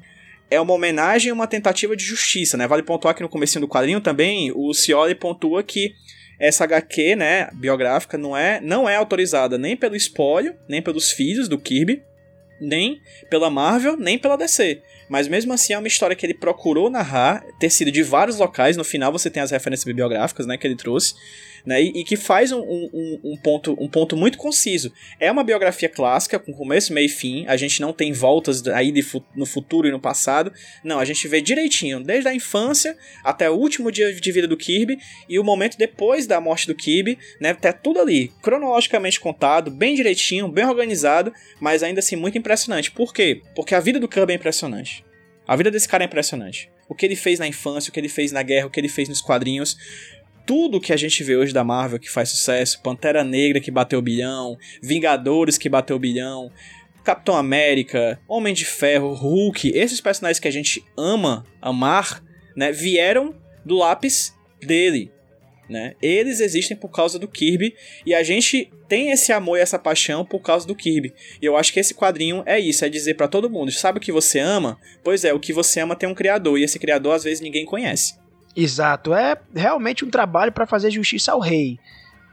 [0.51, 2.67] É uma homenagem e uma tentativa de justiça, né?
[2.67, 5.95] Vale pontuar que no começo do quadrinho também o Cioli pontua que
[6.41, 11.47] essa HQ, né, biográfica, não é, não é autorizada nem pelo espólio, nem pelos filhos
[11.47, 12.01] do Kirby,
[12.59, 12.99] nem
[13.29, 14.81] pela Marvel, nem pela DC.
[15.07, 18.75] Mas mesmo assim é uma história que ele procurou narrar, ter sido de vários locais.
[18.75, 21.13] No final você tem as referências bibliográficas, né, que ele trouxe
[21.65, 21.81] né?
[21.81, 24.91] E, e que faz um, um, um, ponto, um ponto muito conciso.
[25.19, 27.45] É uma biografia clássica, com começo, meio e fim.
[27.47, 30.51] A gente não tem voltas aí de, no futuro e no passado.
[30.83, 34.57] Não, a gente vê direitinho, desde a infância até o último dia de vida do
[34.57, 34.97] Kirby
[35.27, 37.53] e o momento depois da morte do Kirby, né?
[37.53, 42.91] Tá tudo ali, cronologicamente contado, bem direitinho, bem organizado, mas ainda assim muito impressionante.
[42.91, 43.41] Por quê?
[43.55, 45.03] Porque a vida do Kirby é impressionante.
[45.47, 46.69] A vida desse cara é impressionante.
[46.87, 48.89] O que ele fez na infância, o que ele fez na guerra, o que ele
[48.89, 49.77] fez nos quadrinhos
[50.51, 54.01] tudo que a gente vê hoje da Marvel que faz sucesso, Pantera Negra que bateu
[54.01, 56.51] bilhão, Vingadores que bateu bilhão,
[57.05, 62.21] Capitão América, Homem de Ferro, Hulk, esses personagens que a gente ama, amar,
[62.53, 63.33] né, vieram
[63.63, 65.09] do lápis dele,
[65.69, 65.95] né?
[66.01, 67.73] Eles existem por causa do Kirby
[68.05, 71.13] e a gente tem esse amor e essa paixão por causa do Kirby.
[71.41, 74.01] E eu acho que esse quadrinho é isso, é dizer para todo mundo, sabe o
[74.01, 74.77] que você ama?
[75.01, 77.63] Pois é, o que você ama tem um criador e esse criador às vezes ninguém
[77.63, 78.19] conhece.
[78.55, 81.79] Exato, é realmente um trabalho para fazer justiça ao rei,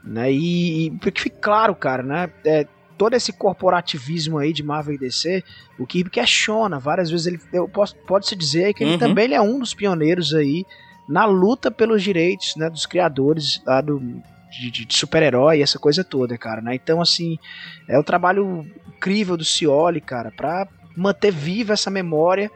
[0.03, 0.31] né?
[0.31, 2.29] E, e que fique claro, cara, né?
[2.43, 5.43] É, todo esse corporativismo aí de Marvel e DC,
[5.77, 7.27] o Kirby questiona várias vezes.
[7.27, 8.99] Ele, eu posso, pode se dizer que ele uhum.
[8.99, 10.65] também ele é um dos pioneiros aí
[11.07, 12.69] na luta pelos direitos, né?
[12.69, 16.75] Dos criadores lá do de, de super-herói, essa coisa toda, cara, né?
[16.75, 17.37] Então, assim,
[17.87, 22.51] é o um trabalho incrível do Cioli, cara, para manter viva essa memória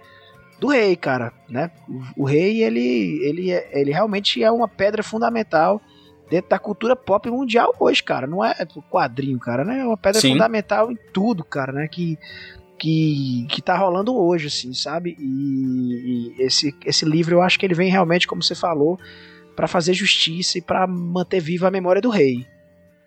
[0.64, 1.70] do rei, cara, né?
[2.16, 5.82] O, o, rei, ele, ele, é, ele realmente é uma pedra fundamental
[6.30, 8.26] dentro da cultura pop mundial hoje, cara.
[8.26, 8.56] Não é
[8.90, 9.82] quadrinho, cara, né?
[9.82, 10.32] É uma pedra Sim.
[10.32, 11.90] fundamental em tudo, cara, né?
[11.90, 12.18] Que,
[12.80, 15.18] que, que tá rolando hoje, assim, sabe?
[15.20, 18.98] E, e esse, esse livro, eu acho que ele vem realmente, como você falou,
[19.58, 22.48] para fazer justiça e para manter viva a memória do rei.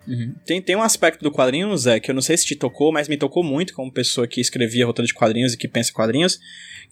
[0.06, 0.34] Uhum.
[0.44, 3.08] Tem, tem um aspecto do quadrinho, Zé, que eu não sei se te tocou, mas
[3.08, 6.38] me tocou muito como pessoa que escrevia roteiro de quadrinhos e que pensa em quadrinhos,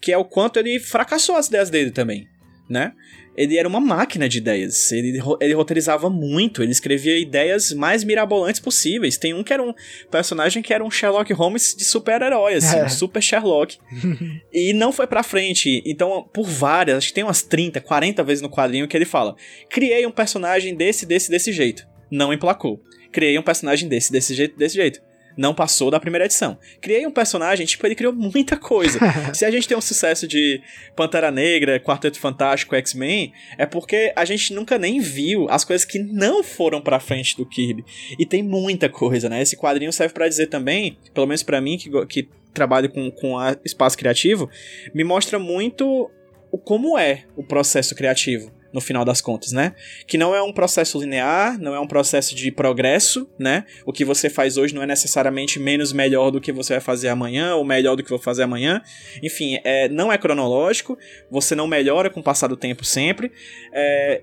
[0.01, 2.27] que é o quanto ele fracassou as ideias dele também,
[2.69, 2.91] né?
[3.37, 8.61] Ele era uma máquina de ideias, ele, ele roteirizava muito, ele escrevia ideias mais mirabolantes
[8.61, 9.17] possíveis.
[9.17, 9.73] Tem um que era um
[10.09, 12.85] personagem que era um Sherlock Holmes de super-herói, assim, é.
[12.85, 13.77] um super Sherlock.
[14.53, 15.83] e não foi pra frente.
[15.85, 19.35] Então, por várias, acho que tem umas 30, 40 vezes no quadrinho que ele fala:
[19.69, 21.85] criei um personagem desse, desse, desse jeito.
[22.09, 22.81] Não emplacou
[23.15, 25.01] criei um personagem desse, desse jeito, desse jeito.
[25.37, 26.57] Não passou da primeira edição.
[26.81, 28.99] Criei um personagem, tipo, ele criou muita coisa.
[29.33, 30.61] Se a gente tem um sucesso de
[30.97, 35.97] Pantera Negra, Quarteto Fantástico, X-Men, é porque a gente nunca nem viu as coisas que
[35.97, 37.85] não foram pra frente do Kirby.
[38.19, 39.41] E tem muita coisa, né?
[39.41, 43.35] Esse quadrinho serve para dizer também, pelo menos para mim, que, que trabalho com, com
[43.63, 44.49] espaço criativo,
[44.93, 46.11] me mostra muito
[46.51, 49.73] o como é o processo criativo no final das contas, né?
[50.05, 53.63] Que não é um processo linear, não é um processo de progresso, né?
[53.85, 57.07] O que você faz hoje não é necessariamente menos melhor do que você vai fazer
[57.07, 58.81] amanhã ou melhor do que vou fazer amanhã.
[59.23, 60.97] Enfim, é, não é cronológico,
[61.31, 63.31] você não melhora com o passar do tempo sempre.
[63.73, 64.21] É,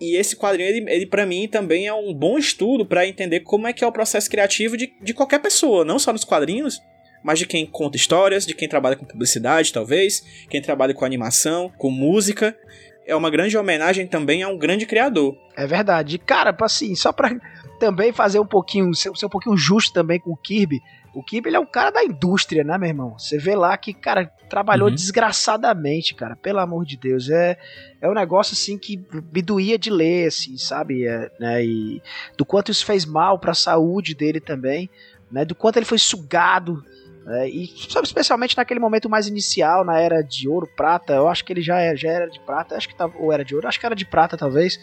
[0.00, 3.66] e esse quadrinho, ele, ele para mim também é um bom estudo para entender como
[3.66, 6.80] é que é o processo criativo de, de qualquer pessoa, não só nos quadrinhos,
[7.22, 11.70] mas de quem conta histórias, de quem trabalha com publicidade, talvez, quem trabalha com animação,
[11.76, 12.56] com música
[13.10, 15.36] é uma grande homenagem também a um grande criador.
[15.56, 16.18] É verdade.
[16.18, 17.30] Cara, assim, só pra
[17.78, 20.80] também fazer um pouquinho, ser, ser um pouquinho justo também com o Kirby,
[21.12, 23.18] o Kirby ele é um cara da indústria, né, meu irmão?
[23.18, 24.94] Você vê lá que, cara, trabalhou uhum.
[24.94, 26.36] desgraçadamente, cara.
[26.36, 27.28] Pelo amor de Deus.
[27.28, 27.58] É,
[28.00, 31.06] é um negócio, assim, que me doía de ler, assim, sabe?
[31.06, 31.64] É, né?
[31.64, 32.00] E
[32.36, 34.88] do quanto isso fez mal pra saúde dele também,
[35.30, 35.44] né?
[35.44, 36.84] Do quanto ele foi sugado
[37.26, 41.44] é, e sabe, especialmente naquele momento mais inicial, na era de ouro, prata, eu acho
[41.44, 43.68] que ele já era, já era de prata, acho que tava, ou era de ouro,
[43.68, 44.78] acho que era de prata talvez,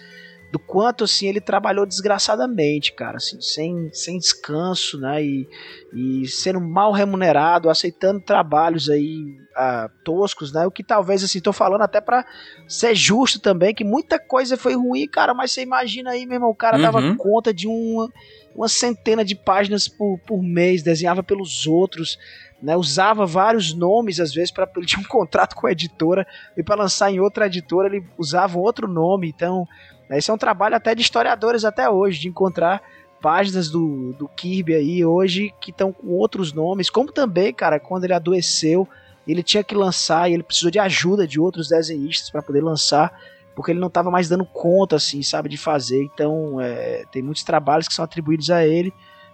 [0.52, 5.48] do quanto assim ele trabalhou desgraçadamente, cara, assim, sem, sem descanso, né, e,
[5.94, 11.52] e sendo mal remunerado, aceitando trabalhos aí ah, toscos, né, o que talvez assim, tô
[11.52, 12.24] falando até para
[12.68, 16.52] ser justo também, que muita coisa foi ruim, cara, mas você imagina aí, meu irmão,
[16.52, 16.84] o cara uhum.
[16.84, 18.08] dava conta de uma
[18.56, 22.18] uma centena de páginas por, por mês, desenhava pelos outros,
[22.62, 26.64] né, usava vários nomes às vezes para ele tinha um contrato com a editora e
[26.64, 29.68] para lançar em outra editora ele usava outro nome, então
[30.10, 32.82] né, esse é um trabalho até de historiadores até hoje de encontrar
[33.22, 38.04] páginas do, do Kirby aí hoje que estão com outros nomes, como também, cara, quando
[38.04, 38.88] ele adoeceu,
[39.32, 43.14] ele tinha que lançar e ele precisou de ajuda de outros desenhistas para poder lançar,
[43.56, 46.04] porque ele não estava mais dando conta, assim, sabe, de fazer.
[46.04, 48.94] Então, é, tem muitos trabalhos que são atribuídos a ele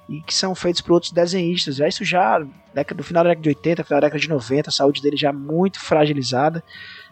[0.10, 1.76] e que são feitos por outros desenhistas.
[1.76, 4.70] Já isso já década, do final da década de 80, final da década de 90,
[4.70, 6.64] a saúde dele já muito fragilizada,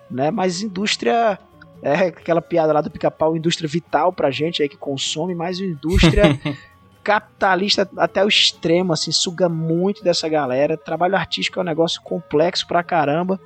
[0.09, 0.31] né?
[0.31, 1.37] Mas indústria
[1.81, 6.39] é aquela piada lá do pica-pau, indústria vital pra gente aí que consome, mas indústria
[7.03, 10.77] capitalista até o extremo, assim, suga muito dessa galera.
[10.77, 13.39] Trabalho artístico é um negócio complexo pra caramba,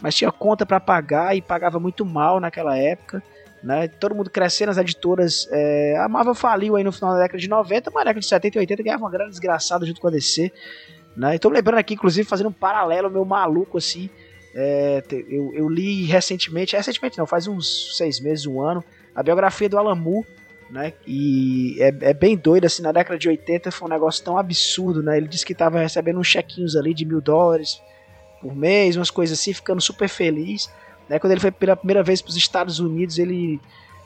[0.00, 3.22] mas tinha conta para pagar e pagava muito mal naquela época.
[3.62, 3.88] Né?
[3.88, 5.48] Todo mundo crescendo, as editoras.
[5.50, 8.26] É, a Marvel faliu aí no final da década de 90, mas na década de
[8.26, 10.52] 70 e 80 ganhava uma grana desgraçada junto com a DC.
[11.16, 11.36] Né?
[11.36, 14.10] Estou lembrando aqui, inclusive, fazendo um paralelo meu maluco assim.
[14.54, 19.68] É, eu, eu, li recentemente, recentemente não, faz uns seis meses, um ano, a biografia
[19.68, 20.26] do Moore,
[20.70, 20.92] né?
[21.06, 25.02] E é, é, bem doido, assim, na década de 80 foi um negócio tão absurdo,
[25.02, 25.16] né?
[25.16, 27.80] Ele disse que estava recebendo uns chequinhos ali de mil dólares
[28.40, 30.70] por mês, umas coisas assim, ficando super feliz.
[31.08, 31.18] Né?
[31.18, 33.60] Quando ele foi pela primeira vez para os Estados Unidos, ele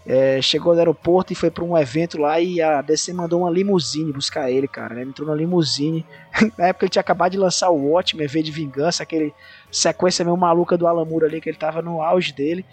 [0.06, 3.50] é, chegou no aeroporto e foi para um evento lá e a DC mandou uma
[3.50, 4.94] limusine buscar ele, cara.
[4.94, 5.02] Né?
[5.02, 6.04] Ele entrou na limusine.
[6.56, 9.34] na época ele tinha acabado de lançar o Watchmen, V de Vingança, aquele
[9.70, 12.64] sequência meio maluca do Alan Moore ali, que ele tava no auge dele.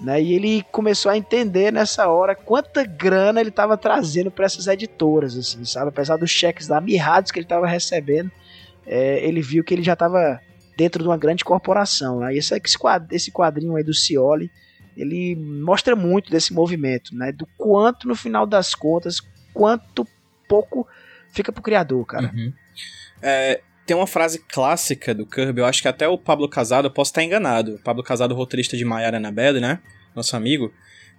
[0.00, 0.22] Né?
[0.22, 5.36] E ele começou a entender nessa hora quanta grana ele estava trazendo para essas editoras,
[5.36, 5.88] assim, sabe?
[5.88, 8.30] Apesar dos cheques da mirrados que ele estava recebendo,
[8.86, 10.40] é, ele viu que ele já estava
[10.76, 12.20] dentro de uma grande corporação.
[12.20, 12.34] Né?
[12.34, 12.54] E esse,
[13.10, 14.50] esse quadrinho aí do Cioli,
[14.96, 17.32] ele mostra muito desse movimento, né?
[17.32, 19.20] Do quanto, no final das contas,
[19.52, 20.06] quanto
[20.48, 20.86] pouco
[21.30, 22.32] fica pro criador, cara.
[22.34, 22.52] Uhum.
[23.20, 26.90] É, tem uma frase clássica do Kirby, eu acho que até o Pablo Casado, eu
[26.90, 27.76] posso estar enganado.
[27.76, 29.78] O Pablo Casado, roteirista de Maiara Anabelle, né?
[30.14, 30.72] Nosso amigo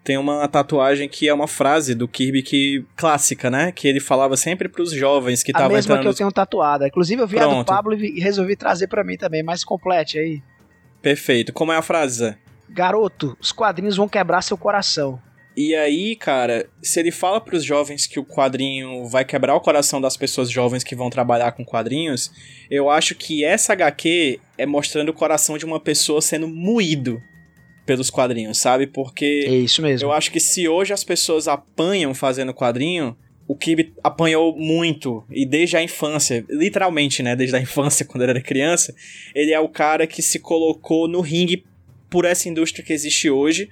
[0.04, 3.74] tem uma tatuagem que é uma frase do Kirby que clássica, né?
[3.74, 5.76] Que ele falava sempre para os jovens que estavam entrando...
[5.76, 6.88] A mesma que eu tenho tatuada.
[6.88, 7.56] Inclusive eu vi Pronto.
[7.56, 10.42] a do Pablo e resolvi trazer para mim também, mais complete aí.
[11.02, 11.52] Perfeito.
[11.52, 12.38] Como é a frase?
[12.70, 15.20] Garoto, os quadrinhos vão quebrar seu coração.
[15.58, 19.60] E aí, cara, se ele fala para os jovens que o quadrinho vai quebrar o
[19.60, 22.32] coração das pessoas jovens que vão trabalhar com quadrinhos,
[22.70, 27.20] eu acho que essa HQ é mostrando o coração de uma pessoa sendo moído
[27.88, 28.86] pelos quadrinhos, sabe?
[28.86, 30.08] Porque é isso mesmo.
[30.08, 33.18] eu acho que se hoje as pessoas apanham fazendo quadrinho,
[33.48, 38.32] o Kirby apanhou muito e desde a infância, literalmente, né, desde a infância quando ele
[38.32, 38.94] era criança,
[39.34, 41.66] ele é o cara que se colocou no ringue
[42.12, 43.68] por essa indústria que existe hoje,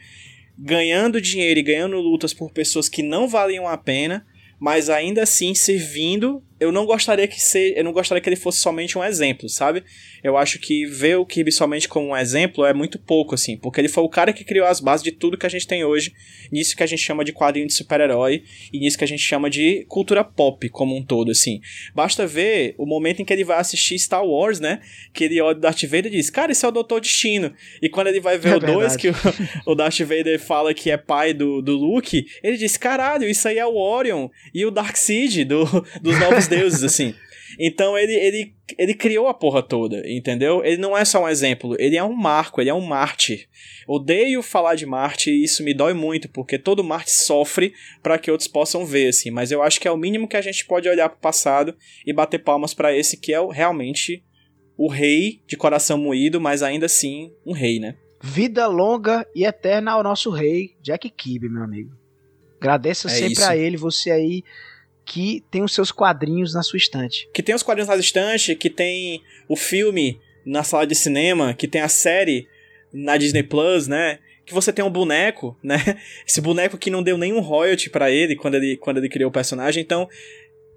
[0.58, 4.26] ganhando dinheiro e ganhando lutas por pessoas que não valiam a pena,
[4.60, 8.60] mas ainda assim servindo eu não gostaria que ser, eu não gostaria que ele fosse
[8.60, 9.84] somente um exemplo, sabe?
[10.24, 13.82] Eu acho que ver o Kirby somente como um exemplo é muito pouco assim, porque
[13.82, 16.14] ele foi o cara que criou as bases de tudo que a gente tem hoje,
[16.52, 19.50] nisso que a gente chama de quadrinho de super-herói e nisso que a gente chama
[19.50, 21.60] de cultura pop como um todo assim.
[21.94, 24.80] Basta ver o momento em que ele vai assistir Star Wars, né?
[25.14, 27.54] Que ele olha o Darth Vader e diz: "Cara, esse é o Doutor Destino".
[27.82, 29.14] E quando ele vai ver é o 2 que o,
[29.66, 33.58] o Darth Vader fala que é pai do, do Luke, ele diz: "Caralho, isso aí
[33.58, 35.66] é o Orion e o Darkseid do
[36.02, 37.14] dos novos deuses, assim.
[37.60, 40.64] Então ele, ele, ele criou a porra toda, entendeu?
[40.64, 43.48] Ele não é só um exemplo, ele é um marco, ele é um Marte.
[43.88, 48.32] Odeio falar de Marte e isso me dói muito, porque todo Marte sofre para que
[48.32, 49.32] outros possam ver, assim.
[49.32, 52.12] Mas eu acho que é o mínimo que a gente pode olhar pro passado e
[52.12, 54.24] bater palmas para esse que é o, realmente
[54.78, 57.96] o rei de coração moído, mas ainda assim um rei, né?
[58.22, 61.92] Vida longa e eterna ao nosso rei, Jack Kirby, meu amigo.
[62.60, 63.46] Agradeço é sempre isso.
[63.46, 64.44] a ele, você aí
[65.06, 67.30] que tem os seus quadrinhos na sua estante.
[67.34, 71.68] Que tem os quadrinhos na estante, que tem o filme na sala de cinema, que
[71.68, 72.48] tem a série
[72.92, 74.20] na Disney Plus, né?
[74.46, 75.78] Que você tem um boneco, né?
[76.28, 79.34] Esse boneco que não deu nenhum royalty para ele quando ele quando ele criou o
[79.34, 79.82] personagem.
[79.82, 80.10] Então,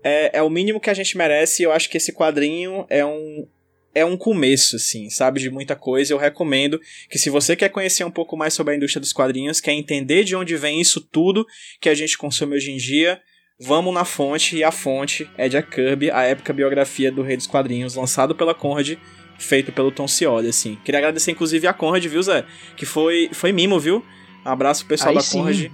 [0.04, 1.62] é, é o mínimo que a gente merece.
[1.62, 3.46] Eu acho que esse quadrinho é um
[3.94, 6.12] é um começo, assim, sabe, de muita coisa.
[6.12, 9.60] Eu recomendo que se você quer conhecer um pouco mais sobre a indústria dos quadrinhos,
[9.60, 11.46] quer entender de onde vem isso tudo
[11.80, 13.20] que a gente consome hoje em dia,
[13.60, 17.48] Vamos na fonte, e a fonte é Jack Kirby, a épica biografia do Rei dos
[17.48, 18.96] Quadrinhos, lançado pela Conrad,
[19.36, 20.78] feito pelo Tom Cioli, assim.
[20.84, 22.44] Queria agradecer, inclusive, a Conrad, viu, Zé?
[22.76, 24.04] Que foi, foi mimo, viu?
[24.44, 25.38] Abraço pro pessoal aí da sim.
[25.38, 25.72] Conrad.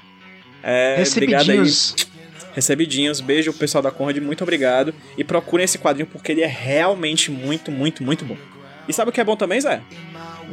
[0.63, 1.03] É.
[1.13, 1.59] Obrigado aí.
[2.55, 3.21] Recebidinhos.
[3.21, 4.95] Beijo pro pessoal da Conrad, muito obrigado.
[5.19, 8.39] E procurem esse quadrinho porque ele é realmente muito, muito, muito bom.
[8.89, 9.83] E sabe o que é bom também, Zé?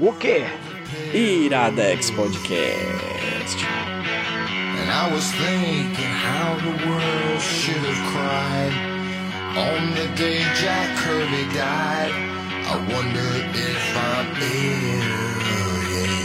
[0.01, 0.43] O quê?
[1.13, 3.30] Iradex Podcast.
[4.91, 8.75] And I was thinking how the world should have cried
[9.58, 12.12] on the day Jack Kirby died.
[12.71, 15.32] I wonder if I'm ill.
[15.93, 16.19] Yeah.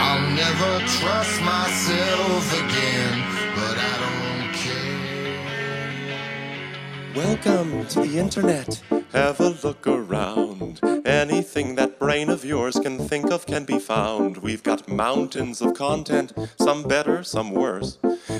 [0.00, 3.14] I'll never trust myself again,
[3.58, 5.00] but I don't care.
[7.16, 8.70] Welcome to the internet.
[9.12, 10.47] Have a look around.
[11.04, 14.38] Anything that brain of yours can think of can be found.
[14.38, 17.98] We've got mountains of content, some better, some worse.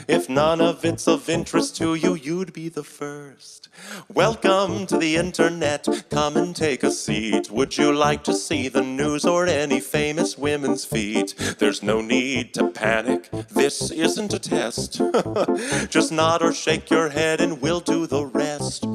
[0.08, 3.68] If none of it's of interest to you, you'd be the first.
[4.12, 5.86] Welcome to the internet.
[6.10, 7.50] Come and take a seat.
[7.50, 11.34] Would you like to see the news or any famous women's feet?
[11.58, 13.30] There's no need to panic.
[13.50, 15.00] This isn't a test.
[15.88, 18.86] Just nod or shake your head and we'll do the rest.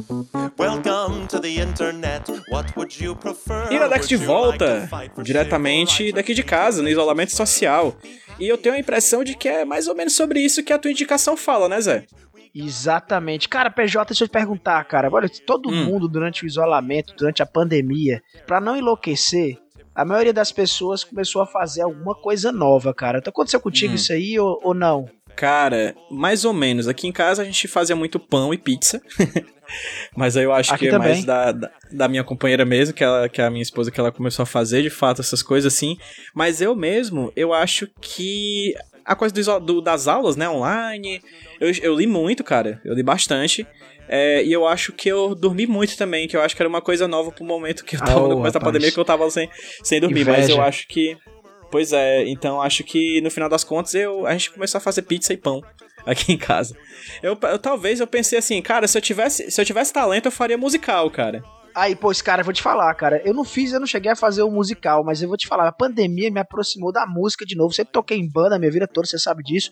[0.58, 2.30] Welcome to the internet.
[2.50, 3.13] What would you?
[3.72, 4.90] Iradex de volta,
[5.22, 7.96] diretamente daqui de casa, no isolamento social.
[8.40, 10.80] E eu tenho a impressão de que é mais ou menos sobre isso que a
[10.80, 12.06] tua indicação fala, né, Zé?
[12.56, 13.50] Exatamente.
[13.50, 15.10] Cara, PJ, deixa eu te perguntar, cara.
[15.12, 15.86] Olha, todo Hum.
[15.86, 19.58] mundo durante o isolamento, durante a pandemia, pra não enlouquecer,
[19.96, 23.20] a maioria das pessoas começou a fazer alguma coisa nova, cara.
[23.20, 23.96] Então aconteceu contigo Hum.
[23.96, 25.08] isso aí ou, ou não?
[25.36, 26.88] Cara, mais ou menos.
[26.88, 29.02] Aqui em casa a gente fazia muito pão e pizza.
[30.16, 31.10] Mas aí eu acho Aqui que é também.
[31.14, 34.00] mais da, da, da minha companheira mesmo, que, ela, que é a minha esposa, que
[34.00, 35.98] ela começou a fazer de fato essas coisas assim.
[36.36, 38.74] Mas eu mesmo, eu acho que
[39.06, 41.22] a coisa do, do- das aulas, né, online,
[41.60, 42.80] eu, eu li muito, cara.
[42.86, 43.66] Eu li bastante.
[44.08, 46.82] É, e eu acho que eu dormi muito também, que eu acho que era uma
[46.82, 49.28] coisa nova pro momento que eu tava ô, no começo da pandemia, que eu tava
[49.32, 49.50] sem,
[49.82, 50.26] sem dormir.
[50.26, 50.64] Mas eu Inveja.
[50.64, 51.18] acho que.
[51.74, 55.02] Pois é, então acho que no final das contas eu, a gente começou a fazer
[55.02, 55.60] pizza e pão
[56.06, 56.78] aqui em casa.
[57.24, 60.32] Eu, eu- talvez eu pensei assim, cara, se eu tivesse, se eu tivesse talento, eu
[60.32, 61.44] faria musical, cara.
[61.74, 63.24] Aí, pois, cara, eu vou te falar, cara.
[63.26, 65.68] Eu não fiz, eu não cheguei a fazer o musical, mas eu vou te falar,
[65.68, 67.74] a pandemia me aproximou da música de novo.
[67.74, 69.72] Sempre toquei em banda a minha vida toda, você sabe disso.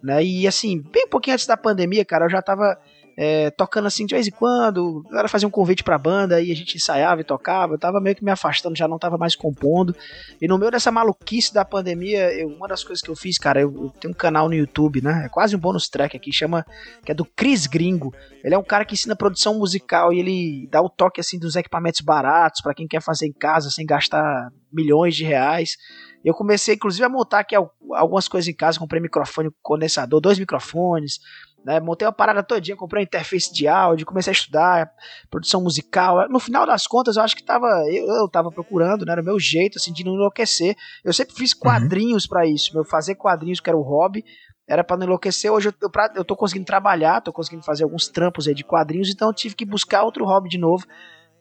[0.00, 0.22] Né?
[0.24, 2.78] E assim, bem pouquinho antes da pandemia, cara, eu já tava
[3.16, 5.04] é, tocando assim de vez em quando.
[5.12, 7.74] Era fazer um convite pra banda, e a gente ensaiava e tocava.
[7.74, 9.94] Eu tava meio que me afastando, já não tava mais compondo.
[10.40, 13.60] E no meio dessa maluquice da pandemia, eu- uma das coisas que eu fiz, cara,
[13.60, 15.24] eu, eu tenho um canal no YouTube, né?
[15.26, 16.64] É quase um bônus track aqui, chama.
[17.04, 18.14] Que é do Chris Gringo.
[18.42, 21.56] Ele é um cara que ensina produção musical e ele dá o toque assim dos
[21.56, 25.76] equipamentos baratos pra quem quer fazer em casa sem gastar milhões de reais.
[26.24, 30.38] Eu comecei inclusive a montar aqui al- algumas coisas em casa, comprei microfone condensador, dois
[30.38, 31.18] microfones,
[31.64, 31.78] né?
[31.80, 34.90] Montei uma parada todinha, comprei uma interface de áudio, comecei a estudar
[35.30, 36.28] produção musical.
[36.28, 39.24] No final das contas, eu acho que tava eu, eu tava procurando, né, era o
[39.24, 40.74] meu jeito assim de não enlouquecer.
[41.04, 44.24] Eu sempre fiz quadrinhos pra isso, meu fazer quadrinhos que era o hobby
[44.68, 45.50] era pra não enlouquecer.
[45.52, 48.62] Hoje eu, eu, pra- eu tô conseguindo trabalhar, tô conseguindo fazer alguns trampos aí de
[48.64, 50.86] quadrinhos, então eu tive que buscar outro hobby de novo,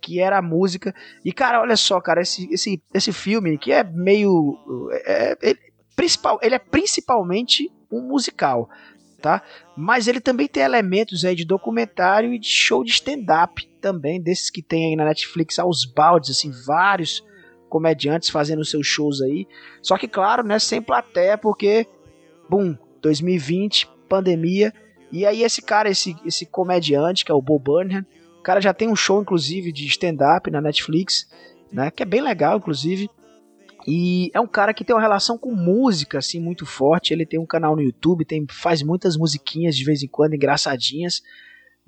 [0.01, 0.93] que era a música.
[1.23, 4.57] E cara, olha só, cara, esse, esse, esse filme que é meio.
[5.05, 5.59] É, é- ele,
[5.95, 8.67] principal, ele é principalmente um musical,
[9.19, 9.43] tá?
[9.75, 14.49] Mas ele também tem elementos aí de documentário e de show de stand-up também, desses
[14.49, 17.23] que tem aí na Netflix aos baldes, assim, vários
[17.69, 19.47] comediantes fazendo seus shows aí.
[19.81, 21.87] Só que, claro, né, sem plateia, porque,
[22.49, 24.73] bum, 2020, pandemia.
[25.11, 28.05] E aí esse cara, esse, esse comediante, que é o Bo Burnham,
[28.39, 31.29] o cara já tem um show, inclusive, de stand-up na Netflix,
[31.71, 31.91] né?
[31.91, 33.09] Que é bem legal, inclusive.
[33.91, 37.11] E é um cara que tem uma relação com música, assim, muito forte.
[37.11, 41.23] Ele tem um canal no YouTube, tem, faz muitas musiquinhas de vez em quando, engraçadinhas,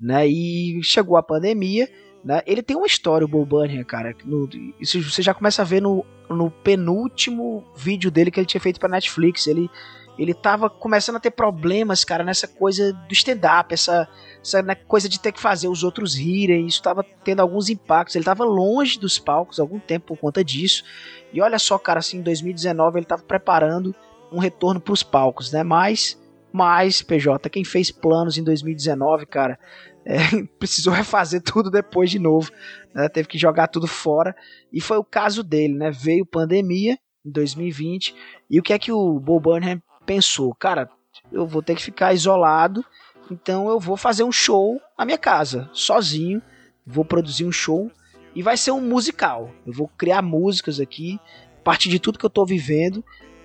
[0.00, 0.26] né?
[0.26, 1.88] E chegou a pandemia,
[2.24, 2.42] né?
[2.44, 4.16] Ele tem uma história, o Bo Burnham, cara.
[4.24, 4.48] No,
[4.80, 8.80] isso você já começa a ver no, no penúltimo vídeo dele que ele tinha feito
[8.80, 9.46] pra Netflix.
[9.46, 9.70] Ele,
[10.18, 14.08] ele tava começando a ter problemas, cara, nessa coisa do stand-up, essa,
[14.42, 16.66] essa né, coisa de ter que fazer os outros rirem.
[16.66, 18.14] Isso tava tendo alguns impactos.
[18.14, 20.84] Ele tava longe dos palcos algum tempo por conta disso.
[21.32, 23.94] E olha só, cara, assim, em 2019 ele tava preparando
[24.30, 25.62] um retorno pros palcos, né?
[25.62, 26.20] Mas,
[26.52, 29.58] mas, PJ, quem fez planos em 2019, cara,
[30.04, 30.18] é,
[30.58, 32.50] precisou refazer tudo depois de novo,
[32.94, 33.08] né?
[33.08, 34.36] Teve que jogar tudo fora.
[34.70, 35.90] E foi o caso dele, né?
[35.90, 38.14] Veio pandemia em 2020.
[38.50, 40.54] E o que é que o Bo Burnham pensou?
[40.54, 40.88] Cara,
[41.30, 42.84] eu vou ter que ficar isolado,
[43.30, 46.42] então eu vou fazer um show na minha casa, sozinho.
[46.86, 47.90] Vou produzir um show
[48.34, 49.50] e vai ser um musical.
[49.66, 51.20] Eu vou criar músicas aqui,
[51.58, 53.04] a partir de tudo que eu tô vivendo,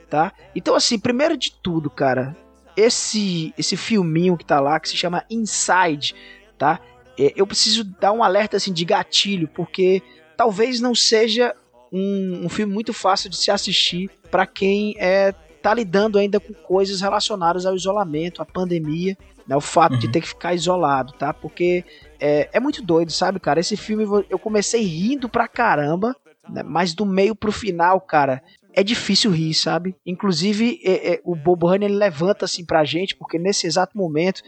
[0.10, 0.34] tá?
[0.56, 2.36] Então, assim, primeiro de tudo, cara,
[2.76, 6.16] esse esse filminho que tá lá, que se chama Inside,
[6.58, 6.80] tá?
[7.18, 10.02] É, eu preciso dar um alerta, assim, de gatilho, porque
[10.36, 11.56] talvez não seja
[11.92, 16.54] um, um filme muito fácil de se assistir para quem é, tá lidando ainda com
[16.54, 19.18] coisas relacionadas ao isolamento, à pandemia,
[19.48, 19.56] né?
[19.56, 21.34] O fato de ter que ficar isolado, tá?
[21.34, 21.84] Porque
[22.20, 23.60] é, é muito doido, sabe, cara?
[23.60, 26.16] Esse filme eu comecei rindo pra caramba,
[26.50, 26.64] né?
[26.64, 28.44] mas do meio pro final, cara,
[28.74, 29.96] é difícil rir, sabe?
[30.06, 34.42] Inclusive, é, é, o Bob Honey ele levanta assim pra gente, porque nesse exato momento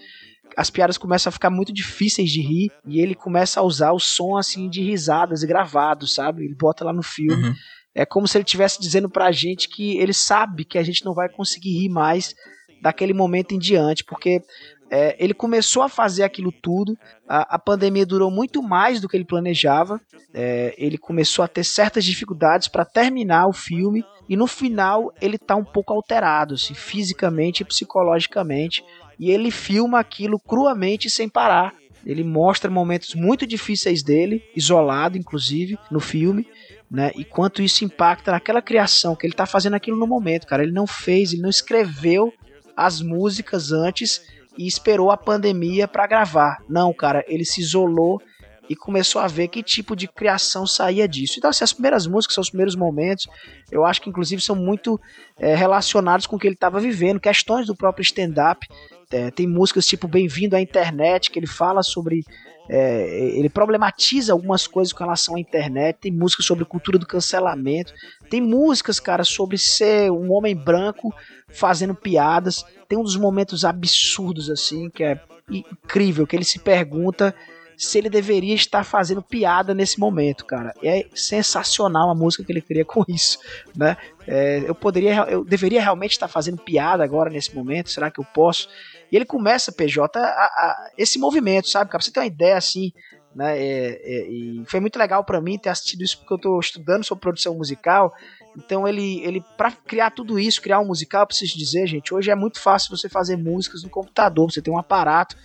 [0.57, 3.99] as piadas começam a ficar muito difíceis de rir e ele começa a usar o
[3.99, 6.43] som assim de risadas gravados, sabe?
[6.43, 7.47] Ele bota lá no filme.
[7.47, 7.55] Uhum.
[7.99, 11.13] É como se ele estivesse dizendo pra gente que ele sabe que a gente não
[11.13, 12.33] vai conseguir rir mais
[12.81, 14.41] daquele momento em diante, porque
[14.89, 16.97] é, ele começou a fazer aquilo tudo,
[17.27, 19.99] a, a, pandemia durou muito mais do que ele planejava,
[20.33, 25.37] é, ele começou a ter certas dificuldades para terminar o filme, e no final ele
[25.37, 28.81] tá um pouco alterado, assim, fisicamente e psicologicamente,
[29.19, 31.73] e ele filma aquilo cruamente sem parar.
[32.05, 36.47] Ele mostra momentos muito difíceis dele, isolado inclusive, no filme,
[36.89, 37.11] né?
[37.15, 40.63] E quanto isso impacta naquela criação que ele tá fazendo aquilo no momento, cara.
[40.63, 42.33] Ele não fez, ele não escreveu
[42.75, 44.21] as músicas antes
[44.57, 46.57] e esperou a pandemia para gravar.
[46.67, 48.21] Não, cara, ele se isolou
[48.69, 51.35] e começou a ver que tipo de criação saía disso.
[51.37, 53.27] Então, assim, as primeiras músicas são os primeiros momentos,
[53.71, 54.99] eu acho que inclusive são muito
[55.39, 58.67] é, relacionados com o que ele estava vivendo, questões do próprio stand-up.
[59.11, 62.23] É, tem músicas tipo Bem-vindo à Internet, que ele fala sobre.
[62.69, 65.97] É, ele problematiza algumas coisas com relação à internet.
[66.01, 67.93] Tem músicas sobre cultura do cancelamento.
[68.29, 71.13] Tem músicas, cara, sobre ser um homem branco
[71.49, 72.63] fazendo piadas.
[72.87, 77.33] Tem um dos momentos absurdos, assim, que é incrível, que ele se pergunta
[77.79, 80.73] se ele deveria estar fazendo piada nesse momento, cara.
[80.83, 83.39] É sensacional a música que ele cria com isso,
[83.73, 83.95] né?
[84.27, 87.89] É, eu poderia, eu deveria realmente estar fazendo piada agora nesse momento.
[87.89, 88.67] Será que eu posso?
[89.11, 91.99] E ele começa, PJ, a, a, esse movimento, sabe, cara?
[91.99, 92.91] Pra você ter uma ideia assim,
[93.35, 93.57] né?
[93.57, 97.03] É, é, e foi muito legal para mim ter assistido isso porque eu tô estudando
[97.03, 98.13] sobre produção musical.
[98.57, 102.31] Então ele, ele para criar tudo isso, criar um musical, eu preciso dizer, gente, hoje
[102.31, 104.51] é muito fácil você fazer músicas no computador.
[104.51, 105.35] Você tem um aparato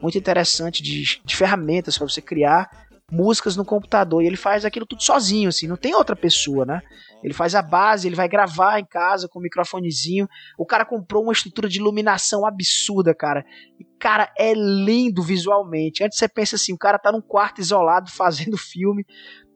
[0.00, 4.86] muito interessante de, de ferramentas para você criar músicas no computador e ele faz aquilo
[4.86, 6.82] tudo sozinho, assim, não tem outra pessoa, né?
[7.22, 10.28] Ele faz a base, ele vai gravar em casa com um microfonezinho.
[10.58, 13.46] O cara comprou uma estrutura de iluminação absurda, cara.
[13.80, 16.04] E, cara, é lindo visualmente.
[16.04, 19.06] Antes você pensa assim, o cara tá num quarto isolado fazendo filme.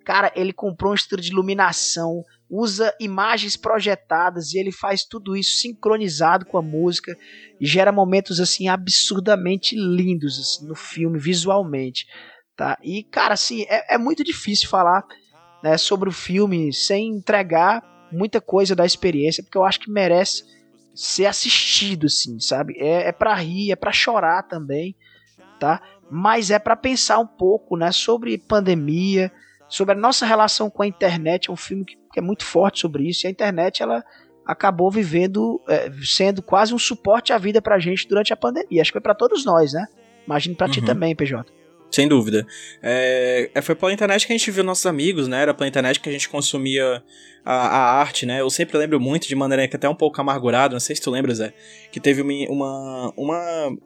[0.03, 5.61] Cara, ele comprou uma estrutura de iluminação, usa imagens projetadas e ele faz tudo isso
[5.61, 7.15] sincronizado com a música
[7.61, 12.07] e gera momentos assim absurdamente lindos assim, no filme visualmente,
[12.59, 12.77] tá?
[12.83, 15.05] E cara, assim, é, é muito difícil falar
[15.63, 20.43] né, sobre o filme sem entregar muita coisa da experiência, porque eu acho que merece
[20.93, 22.75] ser assistido, assim, sabe?
[22.77, 24.97] É, é para rir, é para chorar também,
[25.61, 25.81] tá?
[26.11, 29.31] Mas é para pensar um pouco, né, sobre pandemia,
[29.69, 31.49] sobre a nossa relação com a internet.
[31.49, 33.25] É um filme que, que é muito forte sobre isso.
[33.25, 34.03] E a internet, ela
[34.45, 38.81] acabou vivendo, é, sendo quase um suporte à vida pra gente durante a pandemia.
[38.81, 39.87] Acho que foi para todos nós, né?
[40.27, 40.73] Imagino pra uhum.
[40.73, 41.59] ti também, PJ.
[41.91, 42.47] Sem dúvida.
[42.83, 45.43] É, é, foi pela internet que a gente viu nossos amigos, né?
[45.43, 47.03] Era pela internet que a gente consumia
[47.45, 48.41] a, a arte, né?
[48.41, 51.11] Eu sempre lembro muito de maneira que até um pouco amargurado, não sei se tu
[51.11, 51.53] lembra, Zé,
[51.91, 53.79] que teve uma, uma, uma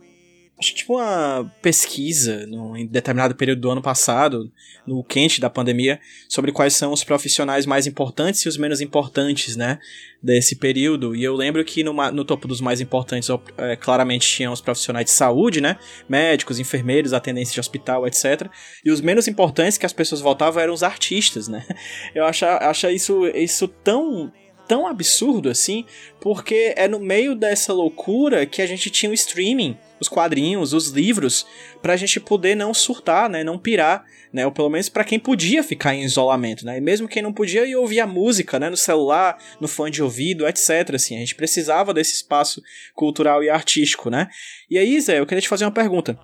[0.63, 4.51] acho que tipo uma pesquisa no, em determinado período do ano passado,
[4.87, 9.57] no quente da pandemia, sobre quais são os profissionais mais importantes e os menos importantes,
[9.57, 9.81] né,
[10.23, 11.17] desse período.
[11.17, 15.07] E eu lembro que no, no topo dos mais importantes, é, claramente tinham os profissionais
[15.07, 15.77] de saúde, né,
[16.09, 18.49] médicos, enfermeiros, atendentes de hospital, etc.
[18.85, 21.67] E os menos importantes que as pessoas votavam eram os artistas, né.
[22.15, 24.33] Eu acho, acho isso, isso tão
[24.69, 25.85] tão absurdo assim,
[26.21, 30.91] porque é no meio dessa loucura que a gente tinha o streaming, os quadrinhos, os
[30.91, 31.47] livros,
[31.81, 35.63] pra gente poder não surtar, né, não pirar, né, ou pelo menos para quem podia
[35.63, 38.77] ficar em isolamento, né, e mesmo quem não podia ir ouvir a música, né, no
[38.77, 42.63] celular, no fone de ouvido, etc, assim, a gente precisava desse espaço
[42.95, 44.29] cultural e artístico, né.
[44.69, 46.19] E aí, Zé, eu queria te fazer uma pergunta.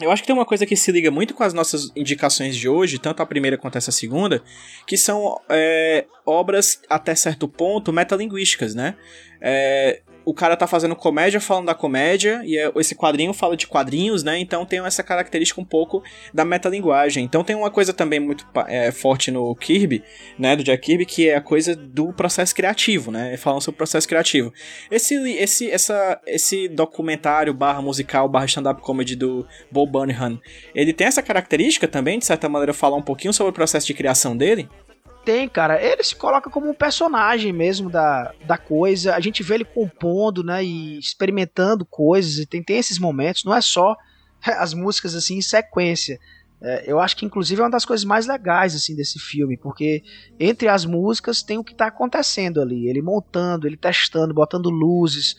[0.00, 2.66] Eu acho que tem uma coisa que se liga muito com as nossas indicações de
[2.66, 4.42] hoje, tanto a primeira quanto essa segunda,
[4.86, 8.96] que são é, obras, até certo ponto, metalinguísticas, né?
[9.42, 13.66] É, o cara tá fazendo comédia falando da comédia, e é, esse quadrinho fala de
[13.66, 14.38] quadrinhos, né?
[14.38, 16.02] Então tem essa característica um pouco
[16.32, 17.24] da metalinguagem.
[17.24, 20.02] Então tem uma coisa também muito é, forte no Kirby,
[20.38, 20.56] né?
[20.56, 23.36] Do Jack Kirby, que é a coisa do processo criativo, né?
[23.36, 24.52] Falando sobre o processo criativo.
[24.90, 30.40] Esse, esse, essa, esse documentário barra musical barra stand-up comedy do Bo Burnham,
[30.74, 33.94] ele tem essa característica também, de certa maneira, falar um pouquinho sobre o processo de
[33.94, 34.68] criação dele?
[35.24, 35.82] Tem, cara.
[35.82, 39.14] Ele se coloca como um personagem mesmo da, da coisa.
[39.14, 40.64] A gente vê ele compondo, né?
[40.64, 42.38] E experimentando coisas.
[42.38, 43.44] E tem, tem esses momentos.
[43.44, 43.96] Não é só
[44.42, 46.18] as músicas assim em sequência.
[46.62, 50.02] É, eu acho que inclusive é uma das coisas mais legais assim desse filme, porque
[50.38, 55.36] entre as músicas tem o que está acontecendo ali, ele montando, ele testando, botando luzes,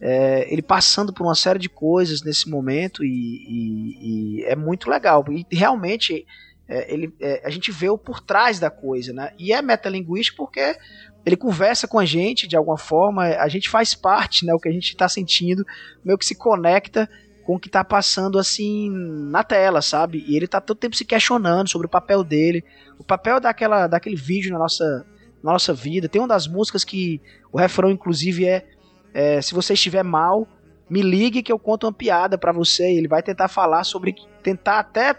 [0.00, 4.90] é, ele passando por uma série de coisas nesse momento e, e, e é muito
[4.90, 5.24] legal.
[5.30, 6.26] E realmente
[6.68, 9.32] é, ele, é, a gente vê o por trás da coisa, né?
[9.38, 10.76] E é metalinguístico porque
[11.24, 14.54] ele conversa com a gente de alguma forma, a gente faz parte, né?
[14.54, 15.64] O que a gente está sentindo,
[16.04, 17.08] meio que se conecta
[17.44, 20.24] com o que está passando assim na tela, sabe?
[20.26, 22.64] E ele está todo tempo se questionando sobre o papel dele,
[22.98, 25.04] o papel daquela, daquele vídeo na nossa
[25.44, 26.08] na nossa vida.
[26.08, 27.20] Tem uma das músicas que
[27.52, 28.66] o refrão, inclusive, é,
[29.12, 30.48] é se você estiver mal,
[30.88, 32.90] me ligue que eu conto uma piada para você.
[32.90, 35.14] E ele vai tentar falar sobre, tentar até,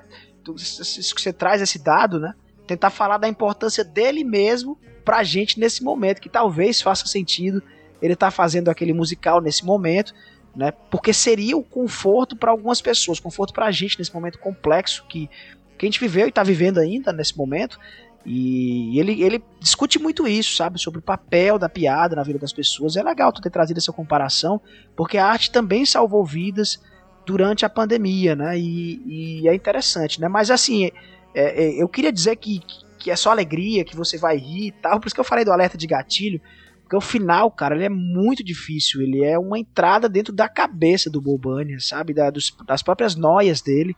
[0.53, 2.33] isso que você traz esse dado, né?
[2.67, 7.61] Tentar falar da importância dele mesmo pra gente nesse momento, que talvez faça sentido
[8.01, 10.13] ele tá fazendo aquele musical nesse momento,
[10.55, 10.71] né?
[10.89, 15.29] Porque seria o conforto para algumas pessoas, conforto pra gente nesse momento complexo que,
[15.77, 17.79] que a gente viveu e tá vivendo ainda nesse momento.
[18.25, 20.79] E ele, ele discute muito isso, sabe?
[20.79, 22.95] Sobre o papel da piada na vida das pessoas.
[22.95, 24.59] É legal tu ter trazido essa comparação,
[24.95, 26.81] porque a arte também salvou vidas
[27.25, 28.57] durante a pandemia, né?
[28.57, 30.27] E, e é interessante, né?
[30.27, 30.91] Mas assim, é,
[31.33, 32.61] é, eu queria dizer que,
[32.97, 34.99] que é só alegria, que você vai rir e tal.
[34.99, 36.39] Por isso que eu falei do alerta de gatilho.
[36.81, 39.01] Porque o final, cara, ele é muito difícil.
[39.01, 42.13] Ele é uma entrada dentro da cabeça do Bobania, sabe?
[42.13, 43.95] Da, dos, das próprias noias dele.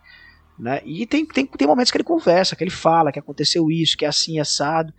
[0.57, 0.81] Né?
[0.85, 4.05] E tem, tem, tem momentos que ele conversa, que ele fala que aconteceu isso, que
[4.05, 4.91] é assim, assado,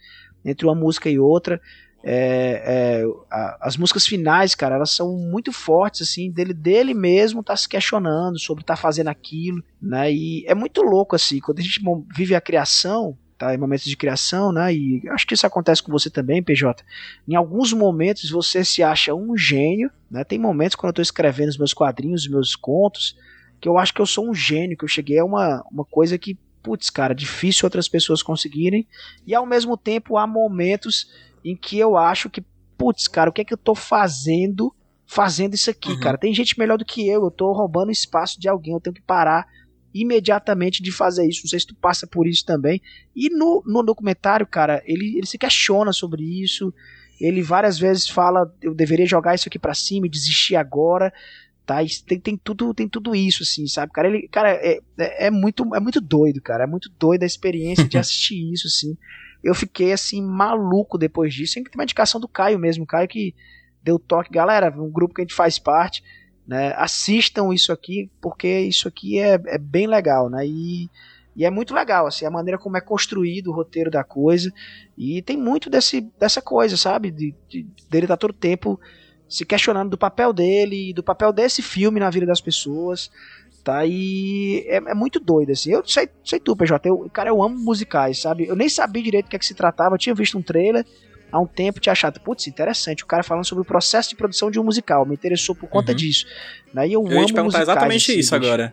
[0.45, 1.61] entre uma música e outra.
[2.03, 7.43] É, é, a, as músicas finais, cara, elas são muito fortes, assim, dele, dele mesmo
[7.43, 10.13] tá se questionando sobre tá fazendo aquilo, né?
[10.13, 11.81] E é muito louco, assim, quando a gente
[12.15, 13.55] vive a criação, tá?
[13.55, 14.75] Em momentos de criação, né?
[14.75, 16.85] E acho que isso acontece com você também, PJ.
[17.27, 20.25] Em alguns momentos você se acha um gênio, né?
[20.25, 23.17] Tem momentos quando eu tô escrevendo os meus quadrinhos, os meus contos,
[23.61, 26.19] que eu acho que eu sou um gênio, que eu cheguei a uma, uma coisa
[26.19, 28.87] que, putz, cara, difícil outras pessoas conseguirem,
[29.27, 31.09] e ao mesmo tempo há momentos
[31.45, 32.45] em que eu acho que,
[32.77, 34.75] putz, cara, o que é que eu tô fazendo
[35.11, 36.01] fazendo isso aqui, uhum.
[36.01, 36.19] cara?
[36.19, 39.01] Tem gente melhor do que eu, eu tô roubando espaço de alguém, eu tenho que
[39.01, 39.47] parar
[39.95, 41.41] imediatamente de fazer isso.
[41.45, 42.81] Não sei se tu passa por isso também.
[43.17, 46.73] E no, no documentário, cara, ele, ele se questiona sobre isso.
[47.19, 51.11] Ele várias vezes fala: eu deveria jogar isso aqui para cima e desistir agora
[51.69, 51.77] tá?
[52.07, 53.93] Tem, tem, tudo, tem tudo isso, assim, sabe?
[53.93, 56.65] Cara, ele, cara, é, é, é, muito, é muito doido, cara.
[56.65, 58.97] É muito doido a experiência de assistir isso, assim.
[59.43, 61.55] Eu fiquei, assim, maluco depois disso.
[61.55, 63.35] Tem uma indicação do Caio mesmo, Caio que
[63.83, 64.31] deu toque.
[64.31, 66.03] Galera, um grupo que a gente faz parte,
[66.47, 66.75] né?
[66.77, 70.47] Assistam isso aqui, porque isso aqui é, é bem legal, né?
[70.47, 70.91] E,
[71.37, 74.53] e é muito legal, assim, a maneira como é construído o roteiro da coisa.
[74.97, 77.11] E tem muito desse, dessa coisa, sabe?
[77.11, 78.81] De, de, dele estar tá todo tempo
[79.29, 83.11] se questionando do papel dele, do papel desse filme na vida das pessoas,
[83.69, 83.85] tá?
[83.85, 85.73] E é, é muito doido, assim.
[85.73, 88.47] Eu sei, sei tu, PJ, eu, cara, eu amo musicais, sabe?
[88.47, 90.87] Eu nem sabia direito o que, é que se tratava, eu tinha visto um trailer
[91.31, 94.51] há um tempo, tinha achado, putz, interessante, o cara falando sobre o processo de produção
[94.51, 95.99] de um musical, me interessou por conta uhum.
[95.99, 96.25] disso.
[96.73, 96.89] Né?
[96.89, 98.73] E eu, eu amo ia te perguntar exatamente assim, isso agora.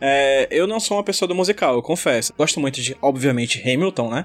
[0.00, 2.32] É, eu não sou uma pessoa do musical, eu confesso.
[2.38, 4.24] Gosto muito de, obviamente, Hamilton, né?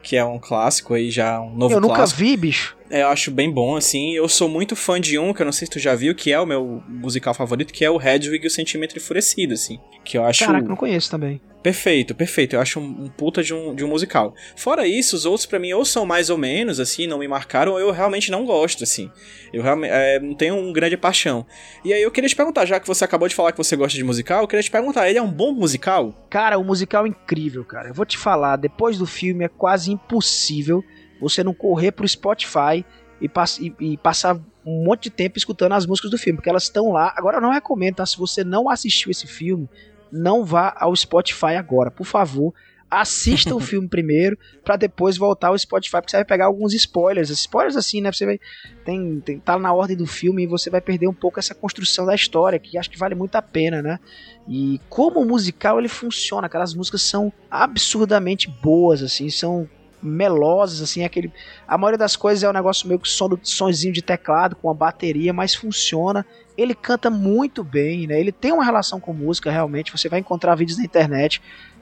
[0.00, 2.20] Que é um clássico aí, já um novo Eu nunca clássico.
[2.20, 2.76] vi, bicho.
[2.90, 4.14] É, eu acho bem bom, assim.
[4.14, 6.32] Eu sou muito fã de um, que eu não sei se tu já viu, que
[6.32, 9.78] é o meu musical favorito, que é o Hedwig e o Sentimento Enfurecido, assim.
[10.04, 10.44] Que eu acho.
[10.44, 11.40] Caraca, não conheço também.
[11.62, 12.56] Perfeito, perfeito.
[12.56, 14.34] Eu acho um, um puta de um, de um musical.
[14.56, 17.72] Fora isso, os outros para mim ou são mais ou menos, assim, não me marcaram,
[17.72, 19.10] ou eu realmente não gosto, assim.
[19.52, 21.46] Eu realmente é, não tenho um grande paixão.
[21.84, 23.96] E aí eu queria te perguntar, já que você acabou de falar que você gosta
[23.96, 26.14] de musical, eu queria te perguntar, ele é um bom musical?
[26.30, 27.88] Cara, o um musical é incrível, cara.
[27.88, 30.82] Eu vou te falar, depois do filme é quase impossível
[31.20, 32.84] você não correr pro Spotify
[33.20, 36.50] e, pass e, e passar um monte de tempo escutando as músicas do filme, porque
[36.50, 37.12] elas estão lá.
[37.16, 38.06] Agora eu não recomendo, tá?
[38.06, 39.68] Se você não assistiu esse filme,
[40.10, 42.52] não vá ao Spotify agora, por favor.
[42.90, 47.30] Assista o filme primeiro, para depois voltar ao Spotify, porque você vai pegar alguns spoilers.
[47.30, 48.10] Spoilers assim, né?
[48.12, 48.40] Você vai.
[48.84, 52.04] Tem, tem, tá na ordem do filme e você vai perder um pouco essa construção
[52.04, 54.00] da história, que acho que vale muito a pena, né?
[54.48, 59.68] E como musical ele funciona, aquelas músicas são absurdamente boas, assim, são
[60.02, 61.32] melosas, assim, aquele.
[61.66, 64.74] A maioria das coisas é um negócio meio que som sonzinho de teclado com a
[64.74, 66.24] bateria, mas funciona.
[66.56, 68.20] Ele canta muito bem, né?
[68.20, 69.92] Ele tem uma relação com música, realmente.
[69.92, 71.40] Você vai encontrar vídeos na internet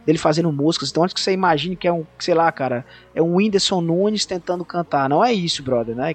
[0.09, 0.91] dele fazendo músicas.
[0.91, 4.25] Então, antes que você imagine que é um, sei lá, cara, é um Whindersson Nunes
[4.25, 5.09] tentando cantar.
[5.09, 6.15] Não é isso, brother, né?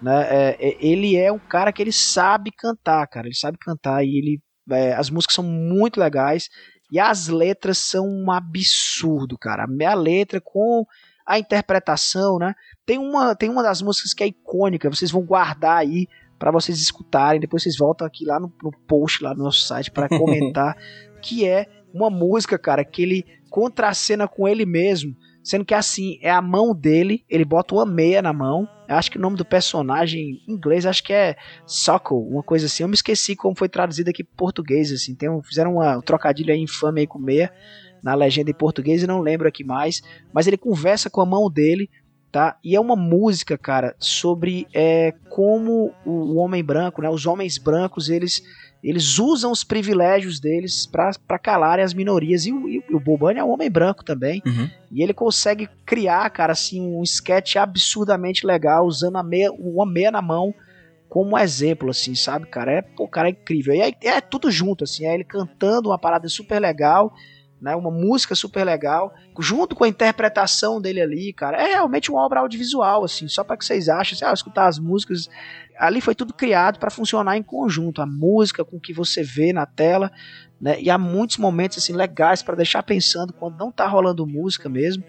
[0.00, 0.26] né?
[0.30, 3.26] É, é, ele é um cara que ele sabe cantar, cara.
[3.26, 4.40] Ele sabe cantar e ele.
[4.70, 6.48] É, as músicas são muito legais.
[6.92, 9.64] E as letras são um absurdo, cara.
[9.64, 10.86] A minha letra com
[11.26, 12.54] a interpretação, né?
[12.84, 16.06] Tem uma, tem uma das músicas que é icônica, vocês vão guardar aí
[16.38, 19.90] para vocês escutarem, depois vocês voltam aqui lá no, no post lá no nosso site
[19.90, 20.76] para comentar,
[21.22, 26.30] que é uma música, cara, que ele contracena com ele mesmo, sendo que assim, é
[26.30, 29.44] a mão dele, ele bota uma meia na mão, eu acho que o nome do
[29.44, 33.68] personagem em inglês acho que é Sockle, uma coisa assim, eu me esqueci como foi
[33.68, 37.18] traduzido aqui em português, assim, tem um, fizeram uma, um trocadilho aí infame aí com
[37.18, 37.52] meia,
[38.04, 41.50] na legenda em português e não lembro aqui mais, mas ele conversa com a mão
[41.50, 41.88] dele,
[42.30, 42.58] tá?
[42.62, 47.08] E é uma música, cara, sobre é, como o homem branco, né?
[47.08, 48.42] Os homens brancos, eles
[48.82, 52.44] eles usam os privilégios deles para calarem as minorias.
[52.44, 54.42] E o, e o Bobani é um homem branco também.
[54.44, 54.68] Uhum.
[54.92, 60.10] E ele consegue criar, cara, assim, um sketch absurdamente legal, usando a meia, uma meia
[60.10, 60.54] na mão
[61.08, 62.72] como exemplo, assim, sabe, cara?
[62.72, 63.72] É, pô, cara, é incrível.
[63.72, 67.14] E aí é tudo junto, assim, é ele cantando uma parada super legal,
[67.60, 67.74] né?
[67.74, 71.56] Uma música super legal, junto com a interpretação dele ali, cara.
[71.60, 74.78] É realmente uma obra audiovisual, assim, só para que vocês achem, assim, ah, escutar as
[74.78, 75.28] músicas
[75.78, 79.52] ali foi tudo criado para funcionar em conjunto, a música com o que você vê
[79.52, 80.10] na tela,
[80.60, 80.80] né?
[80.80, 85.04] E há muitos momentos assim legais para deixar pensando quando não tá rolando música mesmo,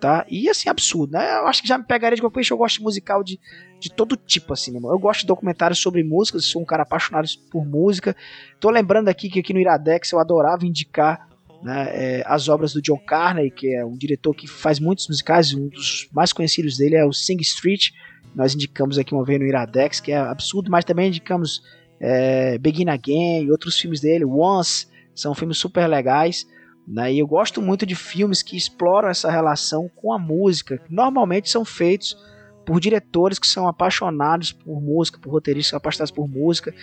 [0.00, 0.24] tá?
[0.28, 1.38] E assim absurdo, né?
[1.38, 3.38] Eu acho que já me pegaria de qualquer coisa, eu gosto de musical de,
[3.78, 4.80] de todo tipo assim, né?
[4.82, 8.16] Eu gosto de documentários sobre músicas, sou um cara apaixonado por música.
[8.58, 11.27] Tô lembrando aqui que aqui no Iradex eu adorava indicar
[11.62, 15.52] né, é, as obras do John Carney, que é um diretor que faz muitos musicais,
[15.52, 17.90] um dos mais conhecidos dele é o Sing Street,
[18.34, 21.62] nós indicamos aqui uma vez no Iradex, que é absurdo, mas também indicamos
[22.00, 26.46] é, Begin Again e outros filmes dele, Once, são filmes super legais.
[26.86, 27.14] Né?
[27.14, 31.50] E eu gosto muito de filmes que exploram essa relação com a música, que normalmente
[31.50, 32.16] são feitos
[32.64, 36.74] por diretores que são apaixonados por música, por roteiristas apaixonados por música,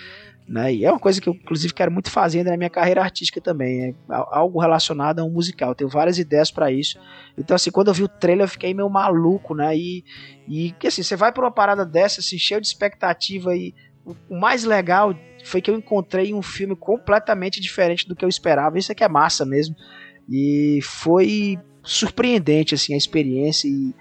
[0.48, 0.74] né?
[0.74, 3.90] E é uma coisa que eu, inclusive, quero muito fazer na minha carreira artística também.
[3.90, 5.70] É algo relacionado a um musical.
[5.70, 7.00] Eu tenho várias ideias para isso.
[7.38, 9.76] Então, assim, quando eu vi o trailer, eu fiquei meio maluco, né?
[9.76, 10.04] E,
[10.48, 13.56] e assim, você vai pra uma parada dessa, assim, cheio de expectativa.
[13.56, 13.74] E
[14.30, 18.78] o mais legal foi que eu encontrei um filme completamente diferente do que eu esperava.
[18.78, 19.76] Isso é que é massa mesmo.
[20.30, 23.68] E foi surpreendente, assim, a experiência.
[23.68, 23.96] E,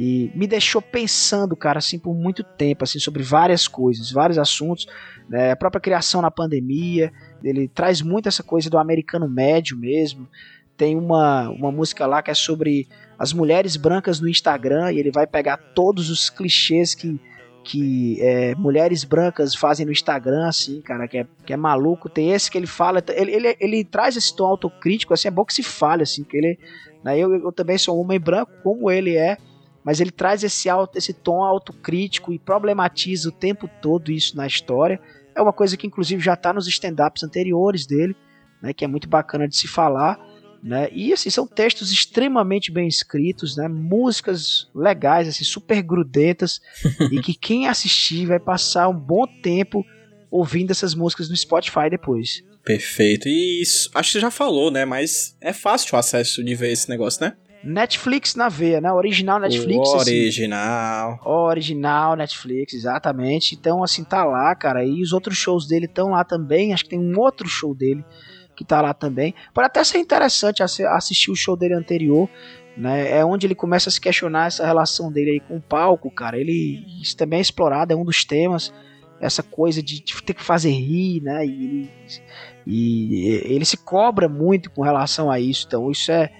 [0.00, 4.86] e me deixou pensando, cara, assim, por muito tempo, assim, sobre várias coisas, vários assuntos
[5.28, 7.12] né, a própria criação na pandemia,
[7.44, 10.26] ele traz muito essa coisa do americano médio mesmo.
[10.76, 12.88] Tem uma, uma música lá que é sobre
[13.18, 17.20] as mulheres brancas no Instagram e ele vai pegar todos os clichês que,
[17.62, 22.08] que é, mulheres brancas fazem no Instagram, assim, cara, que é, que é maluco.
[22.08, 25.44] Tem esse que ele fala, ele, ele, ele traz esse tom autocrítico, assim, é bom
[25.44, 26.58] que se fale, assim, que ele,
[27.04, 29.36] né, eu, eu também sou um homem branco, como ele é,
[29.88, 34.46] mas ele traz esse, auto, esse tom autocrítico e problematiza o tempo todo isso na
[34.46, 35.00] história.
[35.34, 38.14] É uma coisa que inclusive já está nos stand-ups anteriores dele,
[38.62, 40.20] né, que é muito bacana de se falar.
[40.62, 40.90] Né?
[40.92, 43.66] E assim, são textos extremamente bem escritos, né?
[43.66, 46.60] músicas legais, assim, super grudentas,
[47.10, 49.82] e que quem assistir vai passar um bom tempo
[50.30, 52.44] ouvindo essas músicas no Spotify depois.
[52.62, 53.26] Perfeito.
[53.26, 54.84] E isso, acho que você já falou, né?
[54.84, 57.34] Mas é fácil o acesso de ver esse negócio, né?
[57.62, 58.92] Netflix na veia, né?
[58.92, 59.88] Original Netflix.
[59.88, 60.10] O assim.
[60.10, 61.12] original.
[61.14, 63.54] Assim, original Netflix, exatamente.
[63.54, 64.84] Então, assim, tá lá, cara.
[64.84, 66.72] E os outros shows dele estão lá também.
[66.72, 68.04] Acho que tem um outro show dele
[68.54, 69.34] que tá lá também.
[69.52, 72.28] Pode até ser interessante assistir o show dele anterior.
[72.76, 73.18] Né?
[73.18, 76.38] É onde ele começa a se questionar essa relação dele aí com o palco, cara.
[76.38, 78.72] Ele isso também é explorado, é um dos temas.
[79.20, 81.44] Essa coisa de, de ter que fazer rir, né?
[81.44, 81.90] E,
[82.64, 85.64] e ele se cobra muito com relação a isso.
[85.66, 86.30] Então, isso é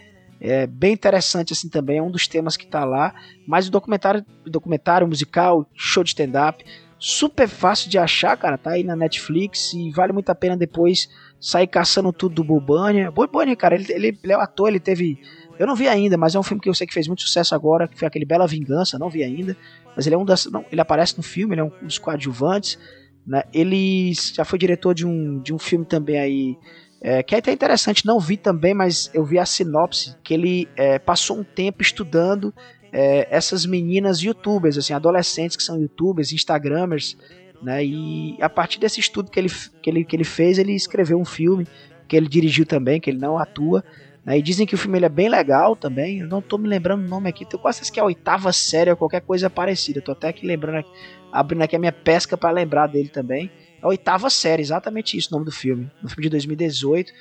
[0.41, 3.14] é bem interessante assim também, é um dos temas que está lá.
[3.47, 6.64] Mas o documentário, documentário musical, show de stand-up,
[6.99, 8.59] super fácil de achar, cara.
[8.59, 11.09] Tá aí na Netflix e vale muito a pena depois
[11.41, 13.11] sair caçando tudo do Bubania.
[13.11, 15.20] Bubania, cara, ele, ele, ele é um ator, ele teve.
[15.59, 17.55] Eu não vi ainda, mas é um filme que eu sei que fez muito sucesso
[17.55, 19.57] agora, que foi aquele Bela Vingança, não vi ainda.
[19.97, 20.47] Mas ele é um das.
[20.47, 22.78] Não, ele aparece no filme, ele é um dos coadjuvantes.
[23.26, 23.43] Né?
[23.53, 26.59] Ele já foi diretor de um, de um filme também aí
[27.01, 30.69] é, que é até interessante, não vi também, mas eu vi a sinopse, que ele
[30.77, 32.53] é, passou um tempo estudando
[32.93, 37.17] é, essas meninas youtubers, assim, adolescentes que são youtubers, instagramers,
[37.63, 39.51] né, e a partir desse estudo que ele,
[39.83, 41.67] que ele, que ele fez, ele escreveu um filme,
[42.09, 43.85] que ele dirigiu também, que ele não atua,
[44.25, 47.05] né, e dizem que o filme é bem legal também, eu não tô me lembrando
[47.05, 50.13] o nome aqui, tenho quase que é a oitava série ou qualquer coisa parecida, tô
[50.13, 50.85] até aqui lembrando,
[51.33, 55.33] abrindo aqui a minha pesca para lembrar dele também, a oitava série, exatamente isso o
[55.33, 55.91] nome do filme.
[56.03, 57.12] No filme de 2018,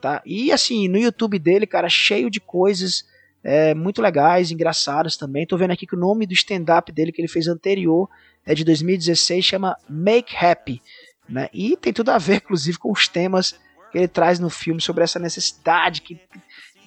[0.00, 0.22] tá?
[0.26, 3.04] E assim, no YouTube dele, cara, cheio de coisas
[3.42, 5.46] é, muito legais, engraçadas também.
[5.46, 8.08] Tô vendo aqui que o nome do stand-up dele que ele fez anterior
[8.44, 10.82] é de 2016, chama Make Happy,
[11.28, 11.48] né?
[11.52, 13.58] E tem tudo a ver, inclusive, com os temas
[13.90, 16.18] que ele traz no filme sobre essa necessidade que,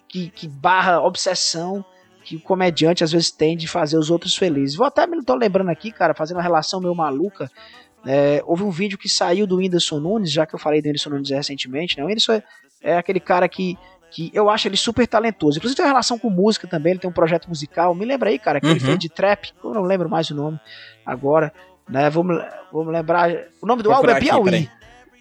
[0.08, 1.86] que, que barra obsessão
[2.24, 4.76] que o comediante às vezes tem de fazer os outros felizes.
[4.76, 7.52] Vou até me tô lembrando aqui, cara, fazendo uma relação meio maluca
[8.06, 11.10] é, houve um vídeo que saiu do Whindersson Nunes, já que eu falei do Whindersson
[11.10, 12.04] Nunes recentemente, né?
[12.04, 12.44] O Whindersson é,
[12.84, 13.78] é aquele cara que,
[14.12, 15.58] que eu acho ele super talentoso.
[15.58, 17.96] Inclusive tem uma relação com música também, ele tem um projeto musical.
[17.96, 18.74] Me lembra aí, cara, que uhum.
[18.74, 20.60] ele fez de trap, eu não lembro mais o nome
[21.06, 21.52] agora.
[21.90, 22.10] Né?
[22.10, 23.32] Vamos, vamos lembrar.
[23.62, 24.70] O nome do álbum é Piauí.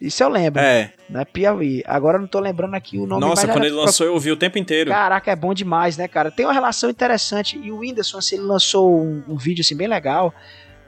[0.01, 0.61] Isso eu lembro.
[0.61, 0.93] É.
[1.09, 1.25] Né?
[1.25, 1.83] Piauí.
[1.87, 3.21] Agora eu não tô lembrando aqui o nome.
[3.21, 4.91] Nossa, quando ele lançou eu ouvi o tempo inteiro.
[4.91, 6.31] Caraca, é bom demais, né, cara?
[6.31, 7.59] Tem uma relação interessante.
[7.59, 10.35] E o Whindersson, assim, ele lançou um, um vídeo assim bem legal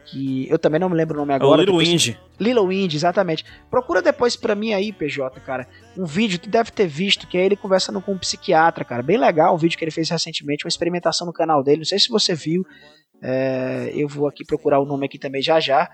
[0.07, 1.61] que eu também não me lembro o nome É o agora.
[1.61, 2.19] Little depois- Indie.
[2.41, 3.45] Little Indie, exatamente.
[3.71, 7.45] Procura depois pra mim aí, PJ, cara, um vídeo, tu deve ter visto, que é
[7.45, 9.03] ele conversando com um psiquiatra, cara.
[9.03, 11.79] Bem legal o vídeo que ele fez recentemente, uma experimentação no canal dele.
[11.79, 12.65] Não sei se você viu.
[13.23, 15.89] é, eu vou aqui procurar o nome aqui também já já.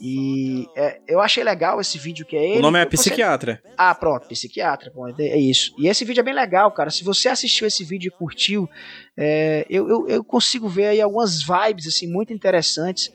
[0.00, 2.58] E é, eu achei legal esse vídeo que é ele.
[2.58, 3.62] O nome é Você- Psiquiatra.
[3.78, 5.72] ah, pronto, psiquiatra, bom, é é isso.
[5.78, 6.90] E esse vídeo é bem legal, cara.
[6.90, 8.68] Se você assistiu esse vídeo e curtiu,
[9.16, 13.08] é, eu, eu, eu consigo ver aí algumas vibes, assim, muito interessantes,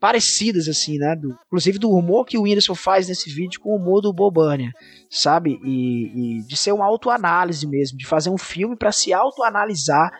[0.00, 1.14] parecidas, assim, né?
[1.14, 4.72] Do, inclusive do humor que o Whindersson faz nesse vídeo com o humor do Bobania,
[5.10, 5.60] sabe?
[5.62, 10.10] E, e de ser uma autoanálise mesmo, de fazer um filme para se autoanalisar.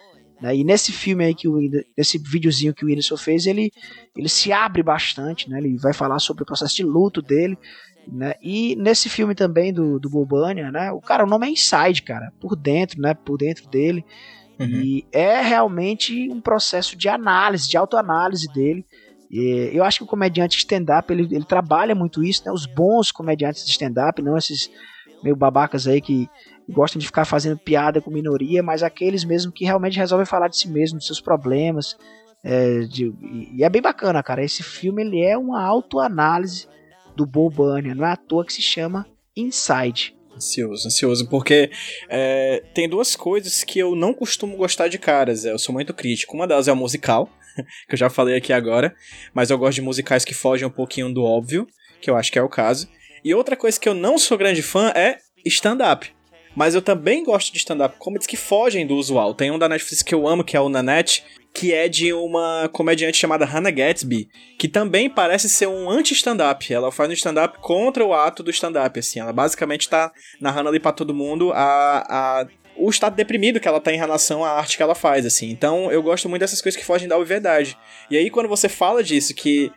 [0.41, 0.57] Né?
[0.57, 1.59] E nesse filme aí que o
[1.97, 3.73] nesse videozinho que o Whindersson fez, ele,
[4.15, 5.59] ele se abre bastante, né?
[5.59, 7.59] Ele vai falar sobre o processo de luto dele,
[8.07, 8.35] né?
[8.43, 10.93] E nesse filme também do, do Bobania, né?
[10.93, 13.15] O cara, o nome é Inside, cara, por dentro, né?
[13.15, 14.05] Por dentro dele.
[14.59, 14.83] Uhum.
[14.83, 18.85] E é realmente um processo de análise, de autoanálise dele.
[19.31, 22.51] E eu acho que o comediante stand-up, ele, ele trabalha muito isso, né?
[22.53, 24.71] Os bons comediantes de stand-up, não esses
[25.23, 26.29] meio babacas aí que
[26.69, 30.57] gostam de ficar fazendo piada com minoria, mas aqueles mesmo que realmente resolvem falar de
[30.59, 31.97] si mesmo, dos seus problemas.
[32.43, 33.13] é, de-
[33.55, 34.43] e, é bem bacana, cara.
[34.43, 36.67] Esse filme ele é uma autoanálise
[37.15, 39.07] do Bo Bunyan, não é à toa que se chama
[39.37, 40.17] Inside.
[40.35, 41.71] Ansioso, ansioso, porque
[42.09, 45.93] é, tem duas coisas que eu não costumo gostar de caras, é, eu sou muito
[45.93, 46.35] crítico.
[46.35, 47.29] Uma delas é o musical,
[47.89, 48.95] que eu já falei aqui agora,
[49.35, 51.67] mas eu gosto de musicais que fogem um pouquinho do óbvio,
[52.01, 52.89] que eu acho que é o caso.
[53.25, 56.11] E outra coisa que eu não sou grande fã é stand-up.
[56.55, 59.35] Mas eu também gosto de stand-up comedies que fogem do usual.
[59.35, 62.69] Tem um da Netflix que eu amo, que é o Nanette, que é de uma
[62.73, 64.29] comediante chamada Hannah Gatsby,
[64.59, 66.73] que também parece ser um anti-stand-up.
[66.73, 69.21] Ela faz um stand-up contra o ato do stand-up, assim.
[69.21, 72.47] Ela basicamente tá narrando ali pra todo mundo a, a,
[72.81, 75.51] o estado deprimido que ela tá em relação à arte que ela faz, assim.
[75.51, 77.77] Então eu gosto muito dessas coisas que fogem da obviedade.
[78.11, 79.71] E aí quando você fala disso, que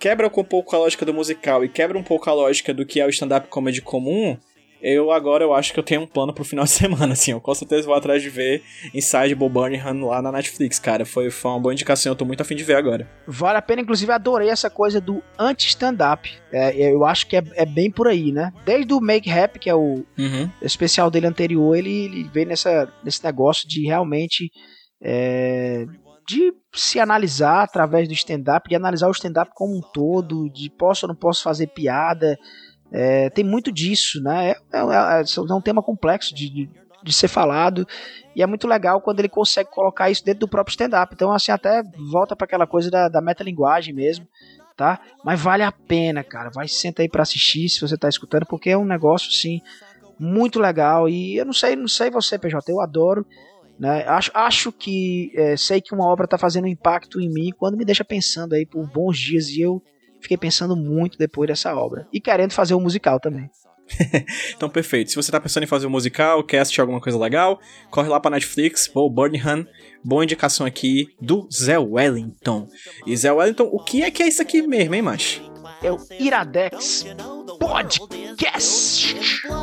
[0.00, 3.00] quebra um pouco a lógica do musical e quebra um pouco a lógica do que
[3.00, 4.36] é o stand-up comedy comum,
[4.82, 7.30] eu agora eu acho que eu tenho um plano pro final de semana, assim.
[7.32, 8.62] Eu com certeza vou atrás de ver
[8.92, 11.04] Inside Bob Burnham lá na Netflix, cara.
[11.06, 13.08] Foi, foi uma boa indicação, eu tô muito afim de ver agora.
[13.26, 16.30] Vale a pena, inclusive, adorei essa coisa do anti-stand-up.
[16.52, 18.52] É, eu acho que é, é bem por aí, né?
[18.64, 20.50] Desde o Make Rap, que é o Uhum.
[20.60, 24.50] especial dele anterior, ele, ele vem nessa, nesse negócio de realmente.
[25.02, 25.84] é,
[26.28, 31.04] de se analisar através do stand-up, de analisar o stand-up como um todo, de posso
[31.04, 32.38] ou não posso fazer piada.
[32.92, 34.50] É, tem muito disso, né?
[34.50, 36.70] É, é, é- é um tema complexo de, de,
[37.02, 37.86] de ser falado
[38.36, 41.12] e é muito legal quando ele consegue colocar isso dentro do próprio stand-up.
[41.14, 44.26] Então, assim, até volta para aquela coisa da, da metalinguagem mesmo,
[44.76, 45.00] tá?
[45.24, 46.50] Mas vale a pena, cara.
[46.50, 49.60] Vai, senta aí para assistir se você tá escutando, porque é um negócio, assim,
[50.18, 51.08] muito legal.
[51.08, 53.26] E eu não sei, não sei você, PJ, eu adoro.
[53.78, 54.04] Né?
[54.06, 57.76] Acho, acho que é, sei que uma obra tá fazendo um impacto em mim quando
[57.76, 59.82] me deixa pensando aí por bons dias e eu
[60.22, 62.06] fiquei pensando muito depois dessa obra.
[62.12, 63.50] E querendo fazer um musical também.
[64.56, 65.10] Então, perfeito.
[65.10, 67.60] Se você tá pensando em fazer um musical, quer assistir alguma coisa legal,
[67.90, 69.66] corre lá pra Netflix, Bo Burnham.
[70.04, 72.68] Boa indicação aqui do Zé Wellington.
[73.06, 75.42] E Zé Wellington, o que é que é isso aqui mesmo, hein, macho?
[75.82, 77.04] É o Iradex
[77.62, 79.14] Podcast.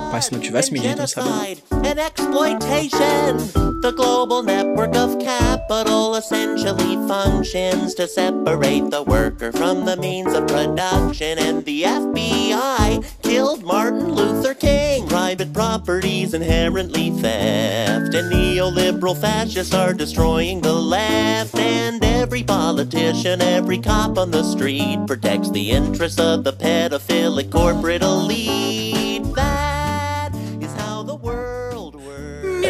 [0.10, 1.58] Pai, se não tivesse me dito, eu não sabia.
[1.70, 1.70] não.
[1.90, 3.38] and exploitation.
[3.82, 10.48] The global network of capital essentially functions to separate the worker from the means of
[10.48, 11.40] production.
[11.40, 15.08] And the FBI killed Martin Luther King.
[15.08, 18.14] Private property's inherently theft.
[18.14, 21.58] And neoliberal fascists are destroying the left.
[21.58, 27.89] And every politician, every cop on the street protects the interests of the pedophilic corporate
[27.90, 29.24] elite.
[29.36, 30.32] That
[30.62, 32.62] is how the world works.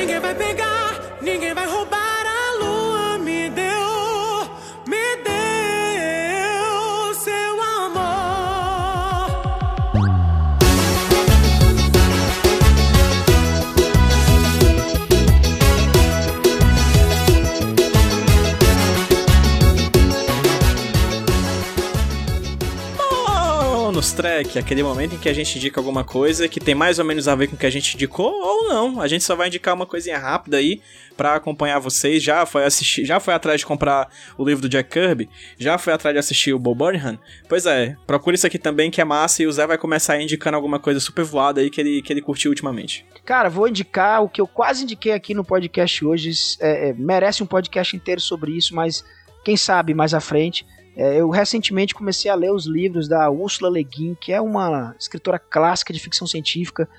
[24.19, 27.29] Track, aquele momento em que a gente indica alguma coisa que tem mais ou menos
[27.29, 28.99] a ver com o que a gente indicou ou não.
[28.99, 30.81] A gente só vai indicar uma coisinha rápida aí
[31.15, 32.21] pra acompanhar vocês.
[32.21, 35.93] Já foi assistir, já foi atrás de comprar o livro do Jack Kirby, já foi
[35.93, 37.17] atrás de assistir o Bob Burnham.
[37.47, 40.57] Pois é, procura isso aqui também que é massa e o Zé vai começar indicando
[40.57, 43.05] alguma coisa super voada aí que ele, que ele curtiu ultimamente.
[43.23, 46.31] Cara, vou indicar o que eu quase indiquei aqui no podcast hoje.
[46.59, 49.01] é, é, merece um podcast inteiro sobre isso, mas
[49.45, 50.65] quem sabe mais à frente.
[50.99, 54.93] É, eu recentemente comecei a ler os livros da Ursula Le Guin, que é uma
[54.99, 56.89] escritora clássica de ficção científica.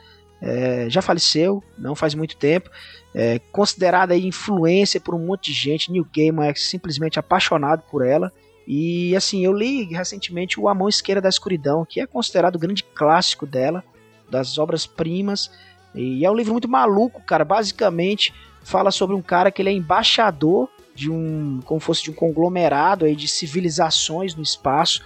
[0.41, 2.71] é, já faleceu, não faz muito tempo.
[3.15, 5.93] É, considerada influência por um monte de gente.
[5.93, 8.33] Neil Gaiman é simplesmente apaixonado por ela.
[8.67, 12.59] E assim, eu li recentemente o A Mão Esquerda da Escuridão, que é considerado o
[12.59, 13.85] grande clássico dela,
[14.31, 15.51] das obras-primas.
[15.95, 17.45] E é um livro muito maluco, cara.
[17.45, 18.33] Basicamente,
[18.63, 23.05] fala sobre um cara que ele é embaixador de um, como fosse de um conglomerado
[23.05, 25.03] aí de civilizações no espaço,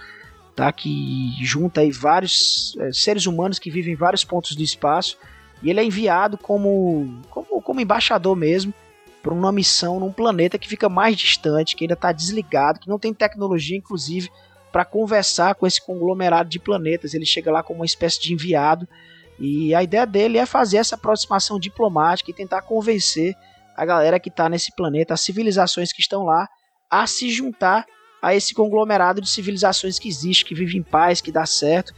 [0.55, 0.71] tá?
[0.71, 5.17] Que junta aí vários é, seres humanos que vivem em vários pontos do espaço.
[5.61, 8.73] E ele é enviado como, como, como embaixador mesmo
[9.23, 12.99] para uma missão num planeta que fica mais distante, que ainda está desligado, que não
[12.99, 14.29] tem tecnologia, inclusive,
[14.71, 17.13] para conversar com esse conglomerado de planetas.
[17.13, 18.87] Ele chega lá como uma espécie de enviado
[19.39, 23.35] e a ideia dele é fazer essa aproximação diplomática e tentar convencer
[23.75, 26.47] a galera que está nesse planeta, as civilizações que estão lá,
[26.89, 27.85] a se juntar
[28.21, 31.93] a esse conglomerado de civilizações que existe, que vive em paz, que dá certo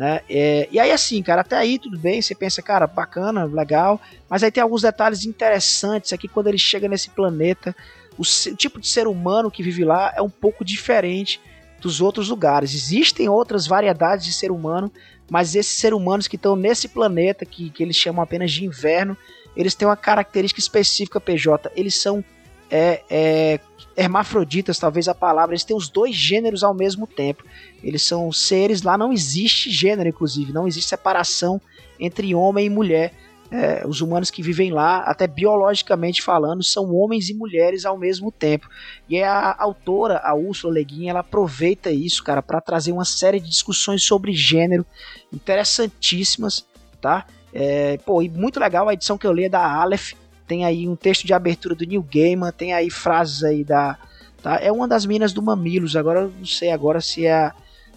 [0.00, 0.22] né?
[0.30, 4.00] É, e aí, assim, cara, até aí tudo bem, você pensa, cara, bacana, legal,
[4.30, 7.76] mas aí tem alguns detalhes interessantes aqui quando ele chega nesse planeta.
[8.16, 11.38] O, o tipo de ser humano que vive lá é um pouco diferente
[11.82, 12.74] dos outros lugares.
[12.74, 14.90] Existem outras variedades de ser humano,
[15.30, 19.14] mas esses seres humanos que estão nesse planeta, que, que eles chamam apenas de inverno,
[19.56, 21.70] eles têm uma característica específica, PJ.
[21.74, 22.24] Eles são
[22.70, 23.60] é, é,
[23.96, 27.44] hermafroditas, talvez a palavra, eles têm os dois gêneros ao mesmo tempo.
[27.82, 31.60] Eles são seres, lá não existe gênero, inclusive, não existe separação
[31.98, 33.12] entre homem e mulher.
[33.52, 38.30] É, os humanos que vivem lá, até biologicamente falando, são homens e mulheres ao mesmo
[38.30, 38.68] tempo.
[39.08, 43.40] E a autora, a Úrsula Le Guin, ela aproveita isso, cara, para trazer uma série
[43.40, 44.86] de discussões sobre gênero
[45.32, 46.64] interessantíssimas,
[47.00, 47.26] tá?
[47.52, 50.12] É, pô, e muito legal a edição que eu li é da Aleph,
[50.46, 53.96] tem aí um texto de abertura do Neil Gaiman, tem aí frases aí da.
[54.42, 54.58] Tá?
[54.60, 57.52] É uma das minas do Mamilos, agora eu não sei agora se é,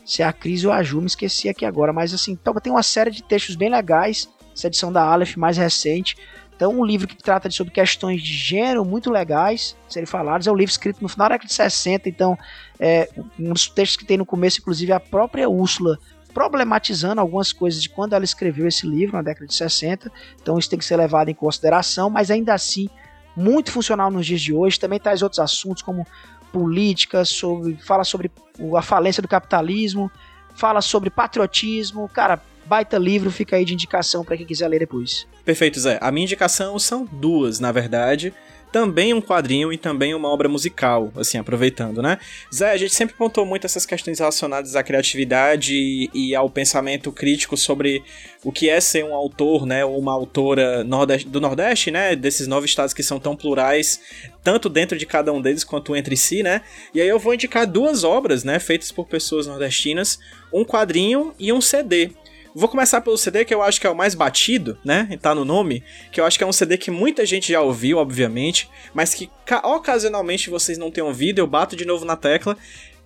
[0.06, 2.72] se é a Cris ou a Ju, me esqueci aqui agora, mas assim, então, tem
[2.72, 6.16] uma série de textos bem legais, essa edição da Aleph mais recente.
[6.56, 10.46] Então, um livro que trata sobre questões de gênero muito legais, serem falados.
[10.46, 12.38] É um livro escrito no final da década de 60, então,
[12.80, 15.98] é, um dos textos que tem no começo, inclusive, a própria Úrsula
[16.34, 20.12] problematizando algumas coisas de quando ela escreveu esse livro, na década de 60.
[20.42, 22.90] Então isso tem que ser levado em consideração, mas ainda assim
[23.36, 24.80] muito funcional nos dias de hoje.
[24.80, 26.06] Também traz outros assuntos como
[26.52, 28.32] política, sobre, fala sobre
[28.78, 30.12] a falência do capitalismo,
[30.56, 32.10] fala sobre patriotismo.
[32.10, 35.28] Cara, baita livro, fica aí de indicação para quem quiser ler depois.
[35.46, 36.00] Perfeito, Zé.
[36.02, 38.34] A minha indicação são duas, na verdade
[38.74, 42.18] também um quadrinho e também uma obra musical, assim, aproveitando, né?
[42.52, 47.56] Zé, a gente sempre pontou muito essas questões relacionadas à criatividade e ao pensamento crítico
[47.56, 48.04] sobre
[48.44, 52.48] o que é ser um autor, né, ou uma autora nordeste, do Nordeste, né, desses
[52.48, 54.02] nove estados que são tão plurais,
[54.44, 56.62] tanto dentro de cada um deles quanto entre si, né?
[56.96, 60.18] E aí eu vou indicar duas obras, né, feitas por pessoas nordestinas,
[60.52, 62.12] um quadrinho e um CD.
[62.56, 65.18] Vou começar pelo CD que eu acho que é o mais batido, né?
[65.22, 65.84] Tá no nome.
[66.12, 69.30] Que eu acho que é um CD que muita gente já ouviu, obviamente, mas que
[69.64, 72.56] ocasionalmente vocês não tenham ouvido, eu bato de novo na tecla.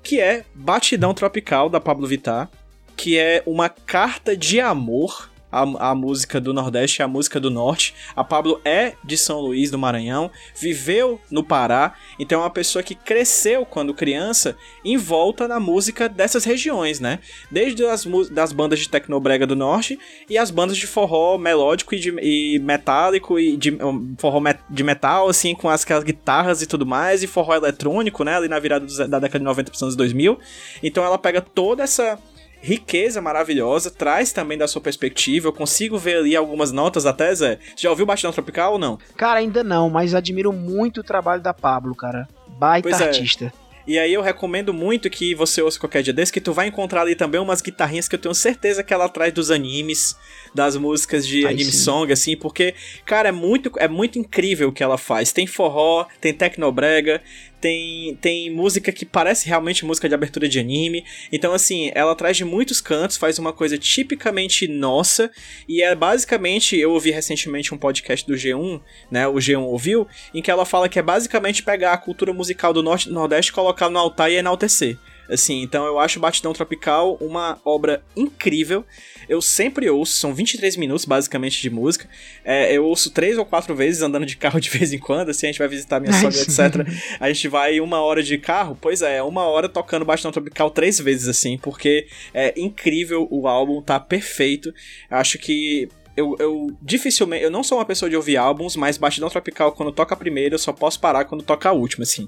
[0.04, 2.50] Que é Batidão Tropical da Pablo Vittar.
[2.96, 7.50] Que é uma carta de amor a, a música do Nordeste e a música do
[7.50, 7.94] Norte.
[8.16, 10.30] A Pablo é de São Luís do Maranhão,
[10.60, 16.10] viveu no Pará, então é uma pessoa que cresceu quando criança em volta na música
[16.10, 17.20] dessas regiões, né?
[17.50, 22.00] Desde as das bandas de tecnobrega do Norte e as bandas de forró melódico e,
[22.00, 26.62] de, e metálico e de um, forró met, de metal, assim, com as, aquelas guitarras
[26.62, 28.36] e tudo mais, e forró eletrônico, né?
[28.36, 30.40] Ali na virada da década de 90 para os anos 2000.
[30.84, 32.20] Então ela pega toda essa
[32.62, 35.48] riqueza maravilhosa, traz também da sua perspectiva.
[35.48, 37.60] Eu consigo ver ali algumas notas até, Zé.
[37.76, 38.98] Já ouviu Bastidão Tropical ou não?
[39.16, 42.28] Cara, ainda não, mas admiro muito o trabalho da Pablo, cara.
[42.48, 43.06] Baita pois é.
[43.06, 43.54] artista.
[43.64, 43.68] É.
[43.88, 47.02] E aí eu recomendo muito que você ouça qualquer dia desse, que tu vai encontrar
[47.02, 50.14] ali também umas guitarrinhas que eu tenho certeza que ela traz dos animes,
[50.54, 51.78] das músicas de Ai, anime sim.
[51.86, 55.32] song, assim, porque, cara, é muito, é muito incrível o que ela faz.
[55.32, 57.22] Tem forró, tem tecnobrega,
[57.60, 61.04] tem, tem música que parece realmente música de abertura de anime.
[61.32, 65.32] Então, assim, ela traz de muitos cantos, faz uma coisa tipicamente nossa.
[65.68, 69.28] E é basicamente, eu ouvi recentemente um podcast do G1, né?
[69.28, 72.84] O G1 ouviu, em que ela fala que é basicamente pegar a cultura musical do
[72.84, 74.98] Norte Nordeste, colocar no altar e enaltecer.
[75.30, 78.86] Assim, então eu acho Batidão Tropical uma obra incrível.
[79.28, 82.08] Eu sempre ouço, são 23 minutos basicamente de música.
[82.46, 85.48] É, eu ouço três ou quatro vezes andando de carro de vez em quando, assim,
[85.48, 86.88] a gente vai visitar minha sogra, etc.
[87.20, 91.00] A gente vai uma hora de carro, pois é, uma hora tocando Batidão Tropical três
[91.00, 94.74] vezes, assim, porque é incrível o álbum, tá perfeito.
[95.10, 97.44] Acho que eu, eu dificilmente.
[97.44, 100.56] Eu não sou uma pessoa de ouvir álbuns, mas Batidão Tropical, quando toca a primeira,
[100.56, 102.28] eu só posso parar quando toca a última, assim.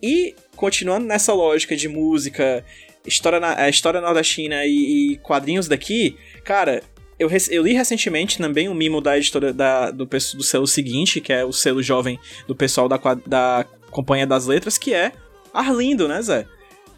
[0.00, 2.64] E, continuando nessa lógica de música,
[3.06, 6.82] história, na, história nordestina e, e quadrinhos daqui, cara,
[7.18, 11.32] eu, eu, li recentemente também um mimo da editora da, do, do selo seguinte, que
[11.32, 15.12] é o selo jovem do pessoal da, da Companhia das Letras, que é
[15.54, 16.46] Arlindo, né, Zé?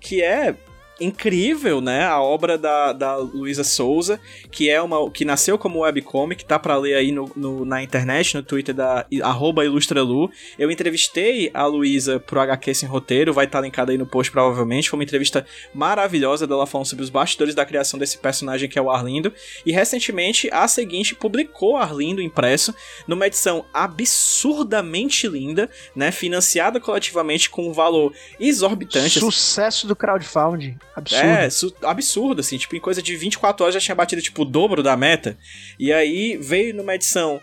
[0.01, 0.55] que é
[1.01, 2.05] incrível, né?
[2.05, 4.21] A obra da, da Luísa Souza,
[4.51, 8.35] que é uma que nasceu como webcomic, tá para ler aí no, no, na internet,
[8.35, 10.31] no Twitter da ilustralu.
[10.59, 14.33] Eu entrevistei a Luísa pro HQ Sem Roteiro, vai estar tá linkado aí no post
[14.33, 14.91] provavelmente.
[14.91, 18.83] Foi uma entrevista maravilhosa dela falando sobre os bastidores da criação desse personagem que é
[18.83, 19.33] o Arlindo.
[19.65, 22.75] E recentemente a seguinte publicou Arlindo impresso
[23.07, 26.11] numa edição absurdamente linda, né?
[26.11, 29.21] Financiada coletivamente com um valor exorbitante.
[29.21, 30.77] Sucesso do crowdfunding.
[30.99, 31.77] Absurdo.
[31.83, 32.59] É, absurdo, assim.
[32.59, 35.37] Tipo, em coisa de 24 horas já tinha batido, tipo, o dobro da meta.
[35.79, 37.41] E aí veio numa edição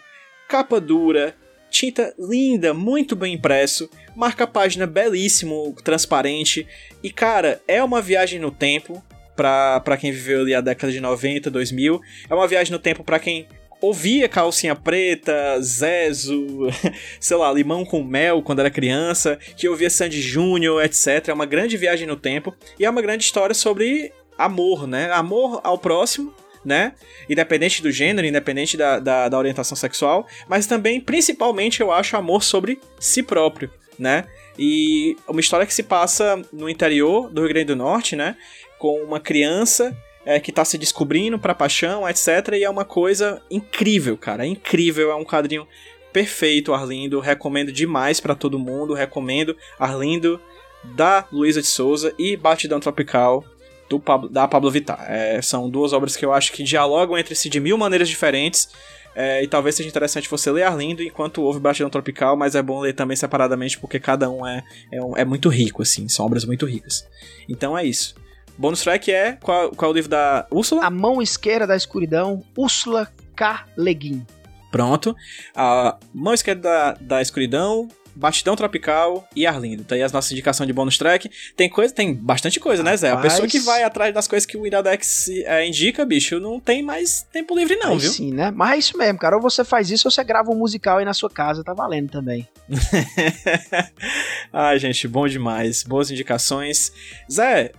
[0.47, 1.35] capa dura,
[1.69, 6.67] tinta linda, muito bem impresso, marca-página belíssimo, transparente.
[7.01, 9.03] E, cara, é uma viagem no tempo
[9.35, 12.01] pra, pra quem viveu ali a década de 90, 2000.
[12.29, 13.47] É uma viagem no tempo para quem
[13.85, 16.67] ouvia calcinha preta, Zezo,
[17.19, 21.27] sei lá, limão com mel quando era criança, que ouvia Sandy Júnior, etc.
[21.27, 25.11] É uma grande viagem no tempo e é uma grande história sobre amor, né?
[25.11, 26.33] Amor ao próximo,
[26.63, 26.93] né?
[27.29, 32.43] Independente do gênero, independente da, da, da orientação sexual, mas também, principalmente, eu acho amor
[32.43, 33.69] sobre si próprio,
[33.99, 34.25] né?
[34.57, 38.35] E uma história que se passa no interior do Rio Grande do Norte, né?
[38.79, 39.95] Com uma criança
[40.25, 42.53] é, que tá se descobrindo pra paixão, etc.
[42.53, 44.45] E é uma coisa incrível, cara.
[44.45, 45.67] É incrível, é um quadrinho
[46.11, 47.19] perfeito, Arlindo.
[47.19, 48.93] Recomendo demais para todo mundo.
[48.93, 50.39] Recomendo Arlindo
[50.83, 53.43] da Luísa de Souza e Batidão Tropical
[53.89, 55.05] do Pablo, da Pablo Vittar.
[55.07, 58.69] É, são duas obras que eu acho que dialogam entre si de mil maneiras diferentes.
[59.15, 62.81] É, e talvez seja interessante você ler Arlindo enquanto ouve Batidão Tropical, mas é bom
[62.81, 64.61] ler também separadamente porque cada um é,
[64.91, 67.07] é, é muito rico, assim, são obras muito ricas.
[67.47, 68.13] Então é isso.
[68.57, 70.85] Bônus track é qual, qual é o livro da Úrsula?
[70.85, 73.65] A Mão Esquerda da Escuridão, Úrsula K.
[73.75, 74.25] Leguin.
[74.71, 75.15] Pronto.
[75.55, 79.83] A Mão Esquerda da, da Escuridão, Bastidão Tropical e Arlindo.
[79.83, 81.29] Tá aí as nossas indicações de bônus track.
[81.55, 83.09] Tem coisa, tem bastante coisa, né, Zé?
[83.09, 83.25] Rapaz...
[83.25, 86.81] A pessoa que vai atrás das coisas que o Iradex é, indica, bicho, não tem
[86.81, 88.09] mais tempo livre, não, aí viu?
[88.09, 88.51] Sim, né?
[88.51, 89.35] Mas é isso mesmo, cara.
[89.35, 92.09] Ou você faz isso ou você grava um musical aí na sua casa, tá valendo
[92.09, 92.47] também.
[94.53, 95.83] Ai, gente, bom demais.
[95.83, 96.93] Boas indicações.
[97.29, 97.71] Zé,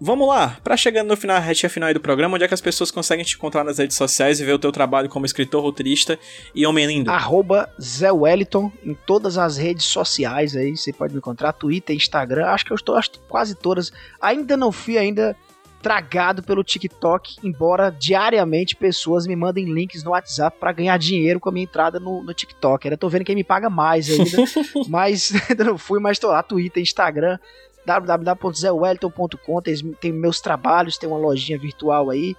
[0.00, 2.88] Vamos lá, para chegando no final, reta final do programa, onde é que as pessoas
[2.88, 6.16] conseguem te encontrar nas redes sociais e ver o teu trabalho como escritor, roteirista
[6.54, 7.10] e homem lindo?
[7.10, 12.46] Arroba Zé Wellington em todas as redes sociais aí, você pode me encontrar, Twitter, Instagram,
[12.46, 13.92] acho que eu estou acho, quase todas.
[14.20, 15.36] Ainda não fui ainda
[15.82, 21.48] tragado pelo TikTok, embora diariamente pessoas me mandem links no WhatsApp para ganhar dinheiro com
[21.48, 22.88] a minha entrada no, no TikTok.
[22.88, 24.44] Eu tô vendo quem me paga mais ainda,
[24.88, 27.38] mas ainda não fui, mas tô lá, Twitter, Instagram,
[27.84, 32.36] www.zewellington.com, tem, tem meus trabalhos, tem uma lojinha virtual aí.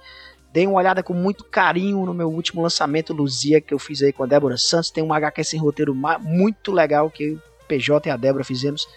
[0.52, 4.12] Dei uma olhada com muito carinho no meu último lançamento, Luzia, que eu fiz aí
[4.12, 4.90] com a Débora Santos.
[4.90, 8.88] Tem um HQ sem roteiro muito legal que o PJ e a Débora fizemos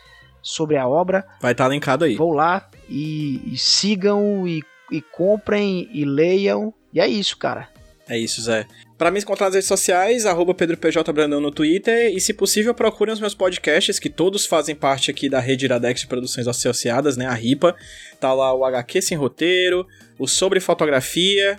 [0.42, 1.26] sobre a obra.
[1.40, 2.16] Vai estar tá linkado aí.
[2.16, 6.74] Vou lá e, e sigam e, e comprem e leiam.
[6.92, 7.70] E é isso, cara.
[8.08, 8.66] É isso, Zé.
[8.98, 13.20] Para me encontrar nas redes sociais, arroba PedroPJBrandão no Twitter e, se possível, procurem os
[13.20, 17.34] meus podcasts, que todos fazem parte aqui da rede Iradex de Produções Associadas, né, a
[17.34, 17.76] RIPA.
[18.20, 19.88] Tá lá o HQ Sem Roteiro,
[20.20, 21.58] o Sobre Fotografia,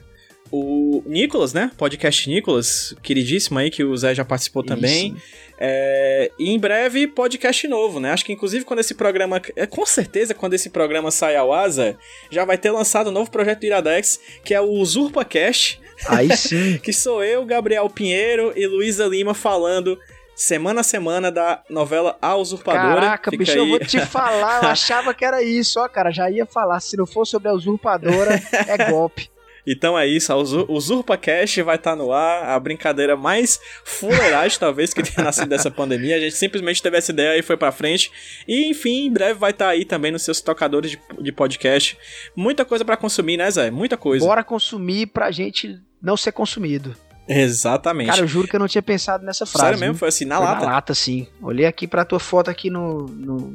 [0.51, 5.17] o Nicolas, né, podcast Nicolas, queridíssimo aí, que o Zé já participou também.
[5.59, 8.11] É, e em breve, podcast novo, né?
[8.11, 9.41] Acho que inclusive quando esse programa.
[9.55, 11.97] É, com certeza, quando esse programa sai ao asa,
[12.31, 16.79] já vai ter lançado um novo projeto do Iradex, que é o UsurpaCast Aí sim.
[16.83, 19.99] que sou eu, Gabriel Pinheiro e Luísa Lima falando
[20.35, 23.01] semana a semana da novela A Usurpadora.
[23.01, 23.59] Caraca, Fica bicho, aí.
[23.59, 26.97] eu vou te falar, eu achava que era isso, ó, cara, já ia falar, se
[26.97, 29.31] não for sobre a Usurpadora, é golpe.
[29.67, 34.59] Então é isso, a Usurpa Cash vai estar tá no ar, a brincadeira mais fuleiragem
[34.59, 36.17] talvez que tenha nascido dessa pandemia.
[36.17, 38.13] A gente simplesmente teve essa ideia e foi pra frente.
[38.47, 41.97] E enfim, em breve vai estar tá aí também nos seus tocadores de, de podcast.
[42.37, 43.71] Muita coisa para consumir, né, Zé?
[43.71, 44.27] Muita coisa.
[44.27, 46.95] Bora consumir pra gente não ser consumido.
[47.27, 48.11] Exatamente.
[48.11, 49.65] Cara, eu juro que eu não tinha pensado nessa frase.
[49.65, 49.95] Sério mesmo?
[49.95, 50.67] Foi assim, na foi lata?
[50.67, 51.27] Na lata, sim.
[51.41, 53.53] Olhei aqui pra tua foto aqui no, no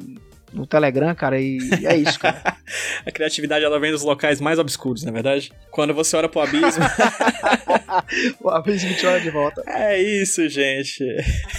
[0.52, 2.42] no Telegram, cara, e, e é isso, cara.
[3.06, 5.52] a criatividade ela vem dos locais mais obscuros, na é verdade?
[5.70, 6.84] Quando você olha pro abismo.
[8.42, 9.62] o abismo te olha de volta.
[9.66, 11.04] É isso, gente.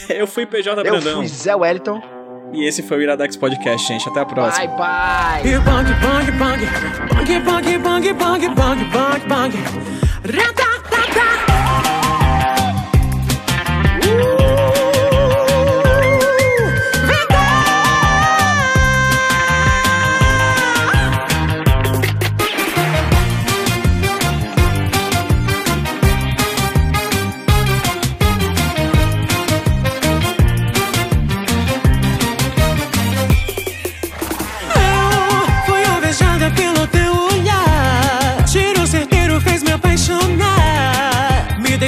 [0.10, 1.12] Eu fui PJ Eu Brandão.
[1.12, 2.02] Eu fui Zé Wellington.
[2.54, 4.10] E esse foi o Iradex Podcast, gente.
[4.10, 4.68] Até a próxima.
[4.68, 5.60] Bye, bye.
[5.60, 6.66] Bang, bang, bang.
[7.16, 10.81] Bang, bang, bang, bang, bang, bang, bang.
[11.16, 11.51] rock.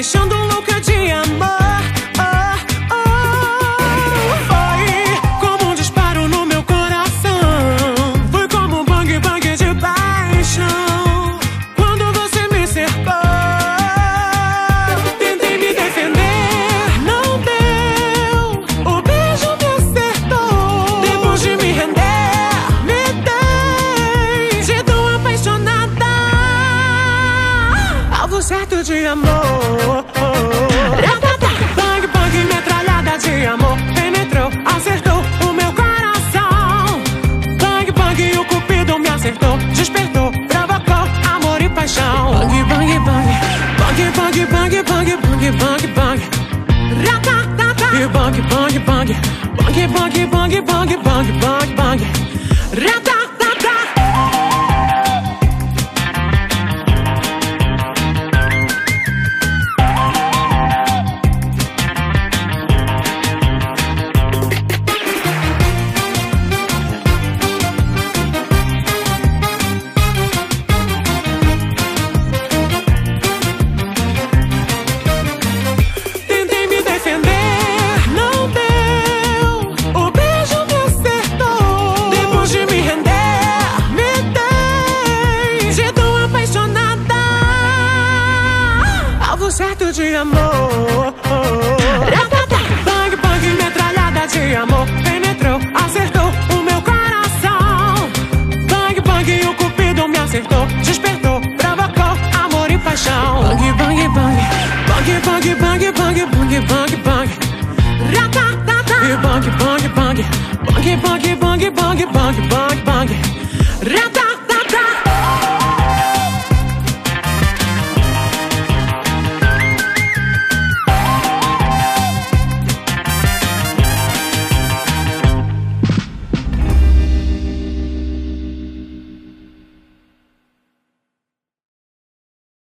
[0.04, 0.33] deixando